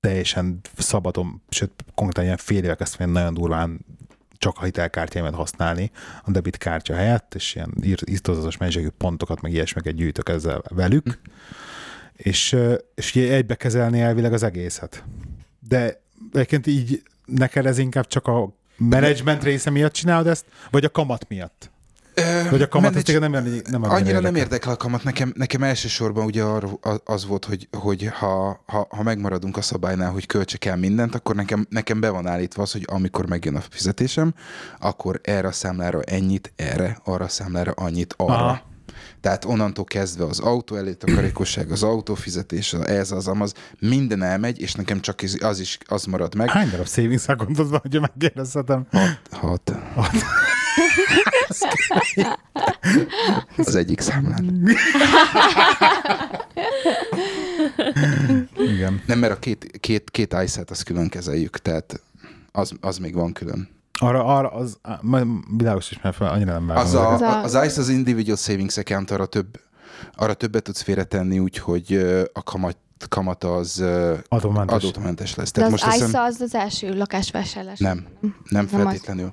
[0.00, 3.84] teljesen szabadon, sőt, konkrétan ilyen fél évek ezt nagyon durván
[4.42, 5.90] csak a hitelkártyáimat használni
[6.24, 11.20] a debitkártya helyett, és ilyen ír- írtózatos mennyiségű pontokat, meg ilyesmiket gyűjtök ezzel velük,
[12.22, 12.56] és,
[12.94, 15.04] és ugye egybe kezelni elvileg az egészet.
[15.68, 16.00] De
[16.32, 21.28] egyébként így neked ez inkább csak a menedzsment része miatt csinálod ezt, vagy a kamat
[21.28, 21.70] miatt?
[22.14, 25.04] Ö, Vagy a kamat, téged nem, nem, nem Annyira nem érdekel a kamat.
[25.04, 26.44] Nekem, nekem elsősorban ugye
[27.04, 31.34] az volt, hogy, hogy ha, ha, ha megmaradunk a szabálynál, hogy költsek el mindent, akkor
[31.34, 34.34] nekem, nekem be van állítva az, hogy amikor megjön a fizetésem,
[34.78, 38.34] akkor erre a számlára ennyit, erre, arra a számlára annyit, arra.
[38.34, 38.70] Aha.
[39.22, 44.74] Tehát onnantól kezdve az autó elé takarékosság, az autófizetés, ez az amaz, minden elmegy, és
[44.74, 46.50] nekem csak az, az is az marad meg.
[46.50, 48.86] Hány darab savings accountod van, hogyha megkérdezhetem?
[49.30, 49.72] Hat.
[53.56, 54.68] Az egyik számlán.
[58.56, 59.02] Igen.
[59.06, 62.02] Nem, mert a két, két, két ice azt külön kezeljük, tehát
[62.52, 63.68] az, az még van külön.
[64.02, 65.26] Arra, arra az, majd
[65.56, 68.76] világos is, mert annyira nem vágom Az, a, Az a- az ICE az individual savings
[68.76, 69.60] account, arra, több,
[70.14, 71.92] arra többet tudsz félretenni, úgyhogy
[72.32, 72.76] a kamat,
[73.08, 73.84] kamata az
[74.28, 74.84] Adómentes.
[74.84, 75.52] adómentes lesz.
[75.52, 77.78] De Tehát az most ISA az az első lakásvásárlás.
[77.78, 78.70] Nem, nem nem az.
[78.70, 79.32] feltétlenül.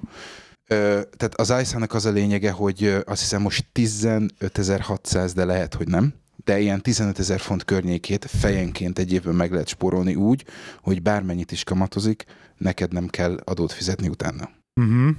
[0.67, 5.88] Ö, tehát az ISA-nak az a lényege, hogy azt hiszem most 15.600, de lehet, hogy
[5.88, 6.13] nem,
[6.43, 10.45] de ilyen 15 ezer font környékét fejenként egy évben meg lehet spórolni úgy,
[10.82, 12.26] hogy bármennyit is kamatozik,
[12.57, 14.49] neked nem kell adót fizetni utána.
[14.76, 15.15] Uh-huh.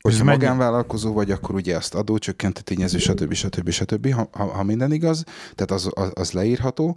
[0.00, 3.32] Hogyha mennyi- magánvállalkozó vagy, akkor ugye azt adócsökkentő tényező, stb.
[3.32, 3.70] stb.
[3.70, 4.12] stb.
[4.12, 5.24] Ha, ha, ha minden igaz,
[5.54, 6.96] tehát az, az, az leírható.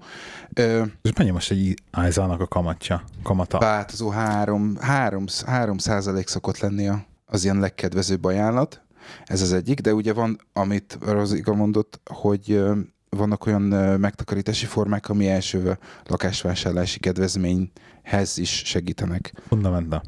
[0.54, 3.04] Ö, És mennyi most egy ISA-nak a kamatja?
[3.24, 3.58] Kamata?
[3.60, 6.90] változó 3, 3, 3 százalék szokott lenni
[7.26, 8.82] az ilyen legkedvezőbb ajánlat.
[9.24, 12.64] Ez az egyik, de ugye van, amit Rozika mondott, hogy
[13.10, 13.62] vannak olyan
[14.00, 19.34] megtakarítási formák, ami első lakásvásárlási kedvezményhez is segítenek.
[19.48, 20.02] Fundamenta.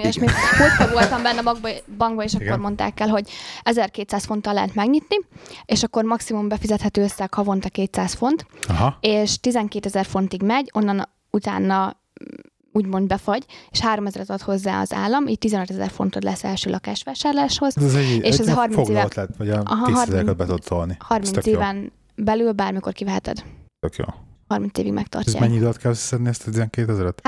[0.00, 0.26] Ilyesmi.
[0.58, 2.60] Múltkor voltam benne a bankba, bankba, és akkor Igen.
[2.60, 3.30] mondták el, hogy
[3.62, 5.16] 1200 fonttal lehet megnyitni,
[5.64, 8.96] és akkor maximum befizethető összeg havonta 200 font, Aha.
[9.00, 12.26] és 12 ezer fontig megy, onnan utána mm,
[12.72, 17.76] úgymond befagy, és 3000 ad hozzá az állam, így 15 ezer fontod lesz első lakásvásárláshoz.
[17.78, 20.36] Ez egy, És ez egy 30 éve- foglalt lett, vagy a Aha, 10 30 ezereket
[20.36, 20.96] be tudod tolni.
[21.00, 21.52] Ez 30 tök jó.
[21.52, 23.44] éven belül bármikor kiveheted.
[23.80, 24.04] Tök jó.
[24.48, 25.40] 30 évig Ez megtartják.
[25.40, 27.20] mennyi időt kell összeszedni ezt a 12 ezeret?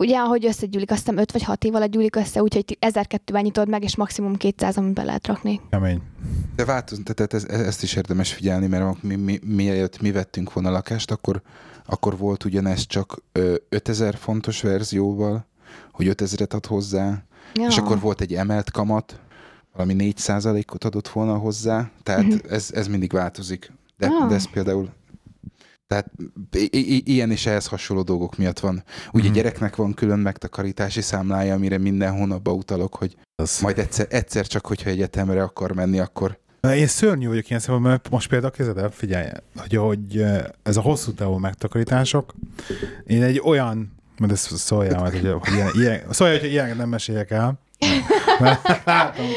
[0.00, 3.68] Ugye, ahogy összegyűlik, azt hiszem 5 vagy 6 év alatt gyűlik össze, úgyhogy 1002-ben nyitod
[3.68, 5.60] meg, és maximum 200, amit be lehet rakni.
[5.70, 6.00] Kemény.
[6.56, 10.70] De változ, tehát ez, ezt is érdemes figyelni, mert mi, mi, mielőtt mi vettünk volna
[10.70, 11.42] lakást, akkor,
[11.86, 15.46] akkor volt ugyanez csak ö, 5000 fontos verzióval,
[15.92, 17.22] hogy 5000-et ad hozzá,
[17.54, 17.66] Ja.
[17.66, 19.20] És akkor volt egy emelt kamat,
[19.72, 22.36] valami 4%-ot adott volna hozzá, tehát Mhm.
[22.50, 23.72] ez, ez mindig változik.
[23.98, 24.28] De, Ah.
[24.28, 24.88] de ez például
[25.90, 26.10] tehát
[26.52, 28.82] i- i- ilyen és ehhez hasonló dolgok miatt van.
[29.12, 29.32] Ugye Mhm.
[29.34, 33.58] gyereknek van külön megtakarítási számlája, amire minden hónapban utalok, hogy Az.
[33.60, 36.38] majd egyszer, egyszer csak, hogyha egyetemre akar menni, akkor
[36.74, 40.24] Én szörnyű vagyok ilyen szemben, mert most például kézed el, figyelj, hogy, hogy
[40.62, 42.34] ez a hosszú távú megtakarítások,
[43.06, 46.88] én egy olyan, mert ezt szóljál majd, hogy, hogy ilyen, ilyen, szóljál, hogy ilyeneket nem
[46.88, 47.58] meséljek el,
[48.40, 49.26] mert látom,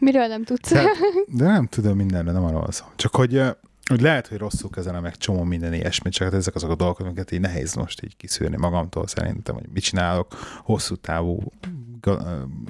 [0.00, 0.68] Miről nem tudsz?
[0.68, 0.96] Tehát-
[1.26, 2.84] de nem tudom mindenre, nem arról szó.
[2.96, 3.42] Csak hogy,
[3.84, 6.98] hogy lehet, hogy rosszul kezelem meg csomó minden ilyesmit, csak hát ezek azok a dolgok,
[6.98, 11.52] amiket így nehéz most így kiszűrni magamtól szerintem, hogy mit csinálok hosszú távú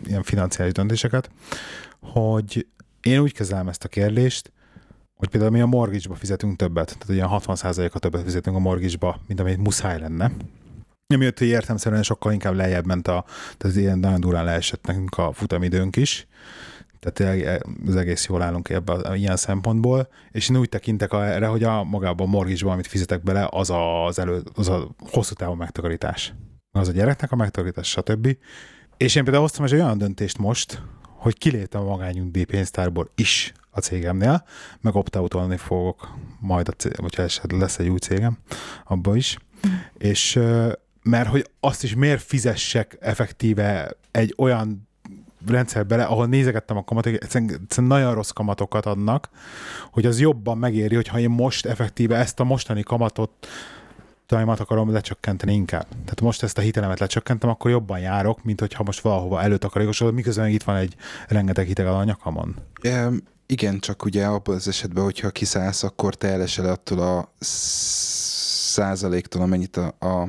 [0.07, 1.31] ilyen financiális döntéseket,
[2.01, 2.67] hogy
[3.03, 4.53] én úgy kezelem ezt a kérdést,
[5.15, 9.41] hogy például mi a mortgage-ba fizetünk többet, tehát ilyen 60%-a többet fizetünk a mortgage-ba, mint
[9.41, 10.31] amit muszáj lenne.
[11.15, 13.25] Amiatt, hogy értemszerűen sokkal inkább lejjebb ment a,
[13.57, 16.27] tehát ilyen nagyon durán leesett nekünk a futamidőnk is,
[17.01, 21.63] tehát tényleg az egész jól állunk ebben ilyen szempontból, és én úgy tekintek erre, hogy
[21.63, 25.55] a magában a mortgage amit fizetek bele, az a, az, elő, az a hosszú távú
[25.55, 26.35] megtakarítás.
[26.73, 28.37] Az a gyereknek a megtakarítás, stb.
[28.97, 34.45] És én például hoztam egy olyan döntést most, hogy kiléptem a magányugdíjpénztárból is a cégemnél,
[34.81, 35.17] meg opt
[35.57, 38.39] fogok majd, a cég, hogyha esetleg lesz egy új cégem,
[38.85, 39.39] abba is.
[39.99, 40.73] És ö,
[41.03, 44.89] mert hogy azt is miért fizessek effektíve egy olyan
[45.47, 49.29] rendszer bele, ahol nézegettem a kamatok, egyszerűen, egyszerűen nagyon rossz kamatokat adnak,
[49.91, 53.31] hogy az jobban megéri, hogyha én most effektíve ezt a mostani kamatot
[54.27, 55.87] talajmat akarom lecsökkenteni inkább.
[55.89, 60.49] Tehát most ezt a hitelemet lecsökkentem, akkor jobban járok, mint hogyha most valahova előtakarékosodok, miközben
[60.49, 60.95] itt van egy
[61.29, 62.57] rengeteg hitel a nyakamon.
[62.83, 67.33] Em, igen, csak ugye abban az esetben, hogyha kiszállsz, akkor te elesel attól a
[68.71, 70.29] százaléktól, amennyit a, a,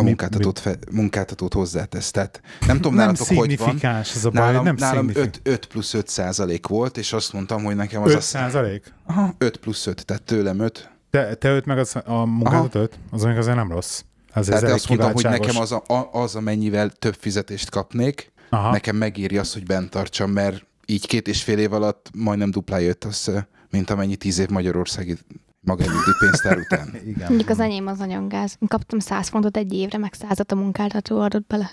[0.00, 2.10] a Mi- munkáltatót, fe, munkáltatót hozzátesz.
[2.10, 3.78] Tehát nem tudom, nem nálatok hogy van.
[3.82, 5.36] ez a baj, Nálam, nem nálam szignifikáns.
[5.42, 8.20] 5, 5 plusz 5 százalék volt, és azt mondtam, hogy nekem az 5 a...
[8.20, 8.92] százalék?
[9.06, 10.90] Aha, 5 plusz 5, tehát tőlem 5.
[11.10, 12.98] Te, te öt meg az, a munkáltató öt?
[13.10, 14.02] Az még azért nem rossz.
[14.32, 18.32] Ez Tehát elég azt mondtam, hogy nekem az, a, a- az, amennyivel több fizetést kapnék,
[18.50, 18.70] Aha.
[18.70, 22.86] nekem megéri azt, hogy bent tartsam, mert így két és fél év alatt majdnem duplája
[22.86, 23.30] jött az,
[23.70, 25.16] mint amennyi tíz év Magyarországi
[25.60, 26.88] magányugdíj pénztár után.
[27.12, 27.26] Igen.
[27.28, 28.56] Mondjuk az enyém az nagyon gáz.
[28.60, 31.70] Én kaptam 100 fontot egy évre, meg 100 a munkáltató adott bele.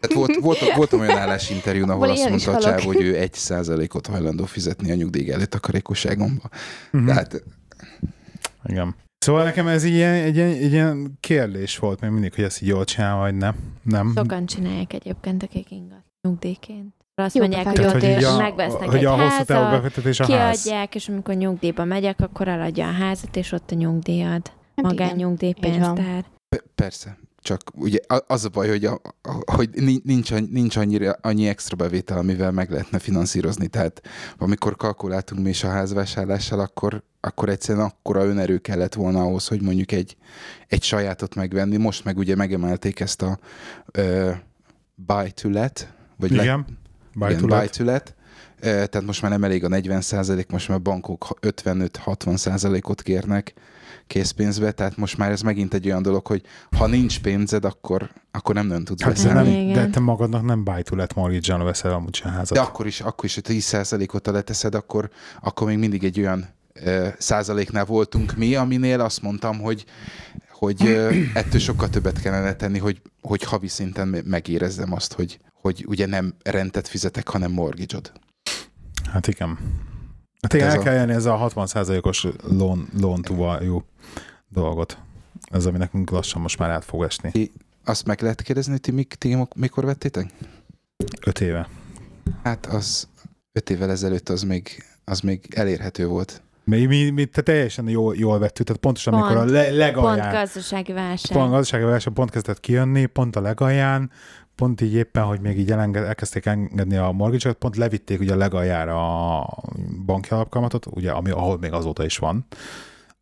[0.00, 3.34] Tehát volt, volt, voltam olyan állásinterjún, ahol Abból azt mondta a csáv, hogy ő egy
[3.34, 6.48] százalékot hajlandó fizetni a nyugdíj előtakarékosságomba.
[6.90, 7.06] Mhm.
[7.06, 7.42] Tehát
[8.64, 8.94] Igen.
[9.18, 12.62] Szóval nekem ez így ilyen, egy, ilyen, egy ilyen kérdés volt még mindig, hogy ezt
[12.62, 13.54] így jól csinál, vagy nem.
[13.82, 14.12] Nem.
[14.16, 16.94] Sokan csinálják egyébként, akik ingat nyugdíjként.
[17.24, 20.32] Azt Jó mondják, hogy ott a, megvesznek hogy egy a hosszú távú házat, befektetés a
[20.32, 20.62] ház.
[20.62, 24.42] kiadják, és amikor nyugdíjba megyek, akkor eladja a házat, és ott a nyugdíjad.
[24.76, 24.84] Hát.
[24.84, 26.24] Magánnyugdíjpénztár.
[26.48, 27.18] Pe- Persze.
[27.42, 31.48] Csak ugye az a baj, hogy, a, a- hogy ni- nincs, annyi- nincs annyira, annyi
[31.48, 33.66] extra bevétel, amivel meg lehetne finanszírozni.
[33.68, 34.00] Tehát
[34.38, 39.62] amikor kalkuláltunk mi is a házvásárlással, akkor, akkor egyszerűen akkora önerő kellett volna ahhoz, hogy
[39.62, 40.16] mondjuk egy,
[40.68, 41.76] egy sajátot megvenni.
[41.76, 43.38] Most meg ugye megemelték ezt a
[43.98, 44.30] uh,
[44.94, 46.64] buy to let, vagy le- Igen.
[46.66, 46.76] Buy
[47.26, 47.76] igen, to buy let.
[47.76, 48.14] to let.
[48.60, 53.54] Ö, Tehát most már nem elég a 40% most már bankok 55-60 százalékot kérnek
[54.06, 56.42] készpénzbe, tehát most már ez megint egy olyan dolog, hogy
[56.76, 59.64] ha nincs pénzed, akkor, akkor nem nagyon tudsz Hát beszállni.
[59.64, 62.56] nem, de te magadnak nem buy to let mortgage-en veszel amúgy sem házat.
[62.58, 65.10] De akkor is, akkor is, hogy 10 százalékot leteszed, akkor,
[65.42, 69.84] akkor még mindig egy olyan ö, százaléknál voltunk mi, aminél azt mondtam, hogy
[70.52, 75.38] hogy ö, ettől sokkal többet kellene tenni, hogy, hogy havi szinten me- megérezzem azt, hogy,
[75.60, 78.12] hogy ugye nem rentet fizetek, hanem mortgage-od.
[79.12, 79.58] Hát igen.
[80.42, 83.80] Hát igen, Ez el a- kell jönni ez a 60%-os loan, loan to value
[84.48, 84.98] dolgot.
[85.50, 87.50] Ez, ami nekünk lassan most már át fog esni.
[87.84, 90.30] Azt meg lehet kérdezni, hogy ti, mik, ti mikor vettétek?
[91.26, 91.68] Öt éve.
[92.42, 93.08] Hát az
[93.52, 96.42] öt évvel ezelőtt az még, az még elérhető volt.
[96.64, 99.24] Mi, mi, mi te teljesen jól, jól vettük, tehát pontosan Pont.
[99.24, 101.36] amikor a le, Pont legalján, gazdasági válság.
[101.36, 104.10] pont gazdasági verseny pont kezdett kijönni, pont a legalján,
[104.58, 108.36] pont így éppen, hogy még így elenged, elkezdték engedni a mortgage pont levitték ugye a
[108.36, 109.62] legaljára a
[110.06, 112.46] banki alapkamatot, ugye, ami, ahol még azóta is van,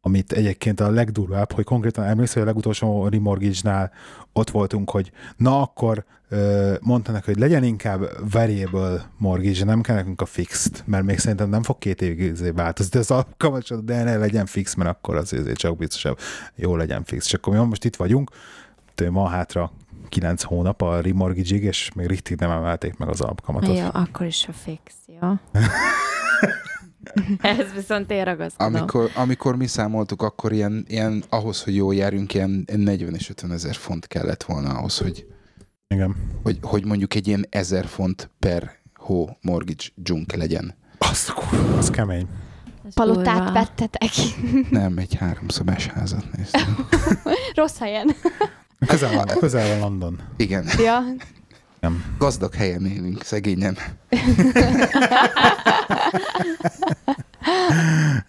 [0.01, 3.93] amit egyébként a legdurvább, hogy konkrétan emlékszel, hogy a legutolsó remortgage-nál
[4.33, 6.05] ott voltunk, hogy na akkor
[6.81, 11.63] mondta hogy legyen inkább variable mortgage, nem kell nekünk a fixed, mert még szerintem nem
[11.63, 15.33] fog két évig izé változni, de az alkalmat, de ne legyen fix, mert akkor az
[15.33, 16.19] azért csak biztosabb,
[16.55, 17.27] jó legyen fix.
[17.27, 18.31] És akkor mi most itt vagyunk,
[18.95, 19.73] tőle ma hátra
[20.09, 23.77] kilenc hónap a remortgage és még richtig nem emelték meg az alapkamatot.
[23.77, 25.29] Jó, akkor is a fix, jó?
[27.41, 28.75] Ez viszont én ragaszkodom.
[28.75, 33.53] Amikor, amikor mi számoltuk, akkor ilyen, ilyen, ahhoz, hogy jól járjunk, ilyen 40 és 50
[33.53, 35.27] ezer font kellett volna ahhoz, hogy,
[35.89, 36.17] Igen.
[36.43, 40.75] hogy, hogy mondjuk egy ilyen 1000 font per hó mortgage junk legyen.
[40.99, 42.27] Azt a kurva, az kemény.
[42.87, 43.53] Ez Palotát durva.
[43.53, 44.11] vettetek.
[44.71, 46.77] Nem, egy háromszobás házat néztem.
[47.55, 48.11] Rossz helyen.
[48.87, 50.21] Közel van, közel van London.
[50.37, 51.03] Igen, Ja.
[52.19, 53.77] gazdag helyen élünk, szegényen.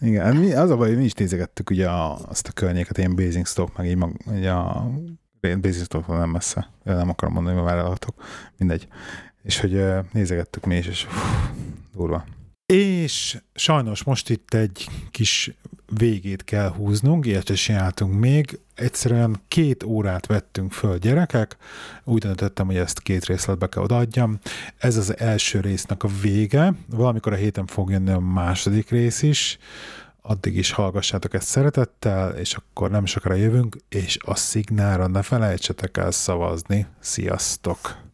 [0.02, 3.16] Igen, mi, az a baj, hogy mi is nézegettük ugye a, azt a környéket, ilyen
[3.16, 4.92] Basingstoke, meg így mag, ugye a
[5.42, 8.24] Basingstoke nem messze, nem akarom mondani, mert már eladtok,
[8.58, 8.88] mindegy.
[9.44, 11.48] És hogy nézegettük mi is, és uff,
[11.96, 12.26] durva.
[12.66, 15.58] És sajnos most itt egy kis
[15.90, 18.60] végét kell húznunk, ilyet is csináltunk még.
[18.76, 21.58] Egyszerűen két órát vettünk föl gyerekek,
[22.04, 24.40] úgy döntöttem, hogy ezt két részletbe kell odaadjam.
[24.78, 29.58] Ez az első résznek a vége, valamikor a héten fog jönni a második rész is,
[30.22, 35.98] addig is hallgassátok ezt szeretettel, és akkor nem sokára jövünk, és a szignára ne felejtsetek
[35.98, 36.88] el szavazni.
[37.00, 38.07] Sziasztok!